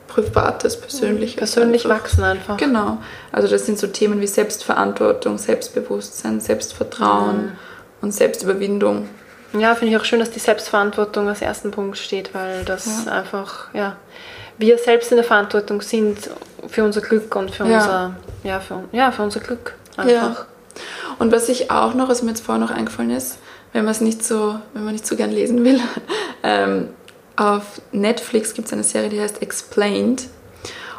Privates, 0.07 0.79
Persönliches. 0.79 1.35
Persönlich 1.35 1.85
einfach. 1.85 2.03
wachsen 2.03 2.23
einfach. 2.23 2.57
Genau. 2.57 2.97
Also 3.31 3.47
das 3.47 3.65
sind 3.65 3.77
so 3.77 3.87
Themen 3.87 4.19
wie 4.21 4.27
Selbstverantwortung, 4.27 5.37
Selbstbewusstsein, 5.37 6.39
Selbstvertrauen 6.39 7.37
mhm. 7.37 7.51
und 8.01 8.13
Selbstüberwindung. 8.13 9.09
Ja, 9.53 9.75
finde 9.75 9.93
ich 9.93 9.99
auch 9.99 10.05
schön, 10.05 10.19
dass 10.19 10.31
die 10.31 10.39
Selbstverantwortung 10.39 11.27
als 11.27 11.41
ersten 11.41 11.71
Punkt 11.71 11.97
steht, 11.97 12.33
weil 12.33 12.65
das 12.65 13.05
ja. 13.05 13.11
einfach, 13.11 13.73
ja, 13.73 13.97
wir 14.57 14.77
selbst 14.77 15.11
in 15.11 15.17
der 15.17 15.25
Verantwortung 15.25 15.81
sind 15.81 16.29
für 16.67 16.83
unser 16.83 17.01
Glück 17.01 17.35
und 17.35 17.51
für 17.51 17.65
ja. 17.65 17.77
unser, 17.77 18.15
ja, 18.43 18.59
für, 18.59 18.83
ja, 18.91 19.11
für 19.11 19.23
unser 19.23 19.39
Glück 19.39 19.75
einfach. 19.97 20.09
Ja. 20.09 20.45
Und 21.19 21.31
was 21.31 21.49
ich 21.49 21.71
auch 21.71 21.93
noch, 21.93 22.09
was 22.09 22.21
mir 22.21 22.29
jetzt 22.29 22.45
vorher 22.45 22.63
noch 22.63 22.71
eingefallen 22.71 23.11
ist, 23.11 23.39
wenn 23.73 23.83
man 23.83 23.91
es 23.91 24.01
nicht 24.01 24.23
so, 24.23 24.55
wenn 24.73 24.83
man 24.83 24.93
nicht 24.93 25.05
so 25.05 25.15
gern 25.15 25.31
lesen 25.31 25.63
will, 25.63 25.79
ähm, 26.43 26.89
auf 27.35 27.81
Netflix 27.91 28.53
gibt 28.53 28.67
es 28.67 28.73
eine 28.73 28.83
Serie, 28.83 29.09
die 29.09 29.21
heißt 29.21 29.41
Explained. 29.41 30.23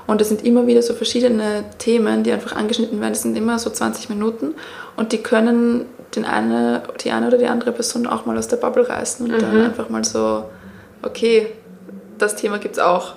Und 0.06 0.20
das 0.20 0.28
sind 0.28 0.44
immer 0.44 0.66
wieder 0.66 0.82
so 0.82 0.94
verschiedene 0.94 1.64
Themen, 1.78 2.22
die 2.22 2.32
einfach 2.32 2.56
angeschnitten 2.56 3.00
werden. 3.00 3.12
Das 3.12 3.22
sind 3.22 3.36
immer 3.36 3.58
so 3.58 3.68
20 3.68 4.08
Minuten. 4.08 4.54
Und 4.96 5.12
die 5.12 5.18
können 5.18 5.84
den 6.16 6.24
eine, 6.24 6.82
die 7.04 7.10
eine 7.10 7.26
oder 7.26 7.36
die 7.36 7.46
andere 7.46 7.72
Person 7.72 8.06
auch 8.06 8.24
mal 8.24 8.38
aus 8.38 8.48
der 8.48 8.56
Bubble 8.56 8.88
reißen 8.88 9.26
und 9.26 9.36
mhm. 9.36 9.40
dann 9.40 9.62
einfach 9.62 9.90
mal 9.90 10.04
so, 10.04 10.44
okay, 11.02 11.48
das 12.16 12.36
Thema 12.36 12.58
gibt 12.58 12.76
es 12.76 12.82
auch. 12.82 13.14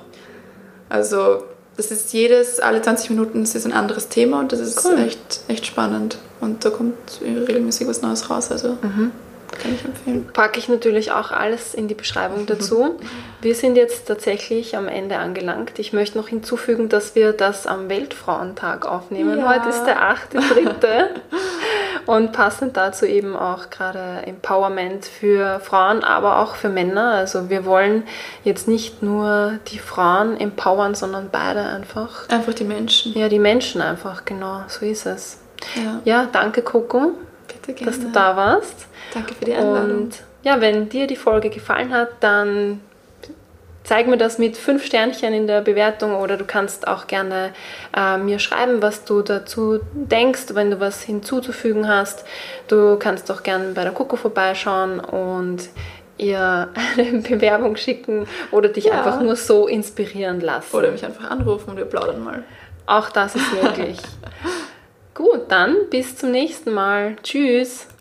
Also 0.90 1.44
das 1.78 1.92
ist 1.92 2.12
jedes, 2.12 2.60
alle 2.60 2.82
20 2.82 3.12
Minuten 3.12 3.44
ist 3.44 3.66
ein 3.66 3.72
anderes 3.72 4.10
Thema 4.10 4.40
und 4.40 4.52
das 4.52 4.60
ist 4.60 4.84
Cool. 4.84 5.00
echt, 5.00 5.42
echt 5.48 5.66
spannend. 5.66 6.18
Und 6.42 6.66
da 6.66 6.70
kommt 6.70 6.96
regelmäßig 7.24 7.88
was 7.88 8.02
Neues 8.02 8.30
raus. 8.30 8.52
Also 8.52 8.78
Mhm. 8.82 9.12
kann 9.62 9.74
ich 9.76 9.86
empfehlen. 9.86 10.28
Packe 10.34 10.60
ich 10.60 10.70
natürlich 10.70 11.12
auch 11.12 11.32
alles 11.32 11.74
in 11.74 11.88
die 11.88 11.94
Beschreibung 11.94 12.46
dazu. 12.48 13.00
Wir 13.42 13.54
sind 13.56 13.76
jetzt 13.76 14.08
tatsächlich 14.08 14.76
am 14.78 14.88
Ende 14.88 15.18
angelangt. 15.18 15.78
Ich 15.78 15.94
möchte 15.94 16.18
noch 16.18 16.28
hinzufügen, 16.30 16.90
dass 16.90 17.16
wir 17.16 17.34
das 17.34 17.66
am 17.68 17.90
Weltfrauentag 17.90 18.86
aufnehmen. 18.86 19.40
Ja. 19.40 19.50
Heute 19.56 19.70
ist 19.70 19.84
der 19.84 20.02
8.3. 20.02 21.06
Und 22.08 22.32
passend 22.34 22.78
dazu 22.78 23.06
eben 23.06 23.36
auch 23.36 23.70
gerade 23.70 24.26
Empowerment 24.26 25.06
für 25.06 25.60
Frauen, 25.60 26.04
aber 26.04 26.40
auch 26.40 26.56
für 26.56 26.70
Männer. 26.70 27.12
Also 27.12 27.50
wir 27.50 27.66
wollen 27.66 28.04
jetzt 28.44 28.68
nicht 28.68 29.04
nur 29.04 29.60
die 29.72 29.78
Frauen 29.80 30.40
empowern, 30.40 30.96
sondern 30.96 31.30
beide 31.32 31.62
einfach. 31.62 32.28
Einfach 32.30 32.54
die 32.56 32.64
Menschen. 32.64 33.14
Ja, 33.16 33.30
die 33.30 33.40
Menschen 33.40 33.82
einfach, 33.82 34.26
genau, 34.26 34.64
so 34.68 34.86
ist 34.86 35.06
es. 35.06 35.38
Ja, 35.76 36.02
Ja, 36.06 36.28
danke 36.32 36.62
Coco, 36.62 37.12
dass 37.86 38.00
du 38.00 38.10
da 38.12 38.36
warst. 38.36 38.88
Danke 39.14 39.34
für 39.36 39.46
die 39.46 39.54
Einladung. 39.54 40.04
Und 40.04 40.24
ja, 40.44 40.60
wenn 40.62 40.90
dir 40.90 41.08
die 41.08 41.16
Folge 41.16 41.50
gefallen 41.50 41.94
hat, 41.94 42.10
dann 42.22 42.82
zeig 43.84 44.08
mir 44.08 44.18
das 44.18 44.38
mit 44.38 44.58
fünf 44.58 44.86
Sternchen 44.86 45.34
in 45.34 45.48
der 45.48 45.62
Bewertung 45.62 46.16
oder 46.16 46.38
du 46.38 46.46
kannst 46.46 46.88
auch 46.88 47.08
gerne 47.08 47.52
äh, 47.96 48.18
mir 48.18 48.40
schreiben, 48.40 48.82
was 48.82 49.06
du 49.06 49.22
dazu 49.22 49.80
denkst, 49.94 50.54
wenn 50.54 50.72
du 50.72 50.80
was 50.80 51.02
hinzuzufügen 51.02 51.88
hast. 51.88 52.24
Du 52.68 52.98
kannst 52.98 53.32
auch 53.32 53.44
gerne 53.44 53.74
bei 53.74 53.84
der 53.84 53.92
Coco 53.92 54.16
vorbeischauen 54.16 55.00
und 55.00 55.70
ihr 56.18 56.70
eine 56.98 57.20
Bewerbung 57.22 57.76
schicken 57.76 58.28
oder 58.52 58.70
dich 58.70 58.86
Ja. 58.86 58.94
einfach 58.94 59.22
nur 59.22 59.36
so 59.36 59.68
inspirieren 59.68 60.40
lassen. 60.42 60.76
Oder 60.76 60.92
mich 60.92 61.04
einfach 61.04 61.30
anrufen 61.30 61.72
und 61.72 61.78
wir 61.78 61.86
plaudern 61.86 62.24
mal. 62.24 62.44
Auch 62.86 63.10
das 63.10 63.36
ist 63.36 63.46
möglich. 63.62 63.98
Gut, 65.14 65.42
dann 65.50 65.90
bis 65.90 66.16
zum 66.16 66.32
nächsten 66.32 66.74
Mal. 66.74 67.18
Tschüss. 67.22 67.88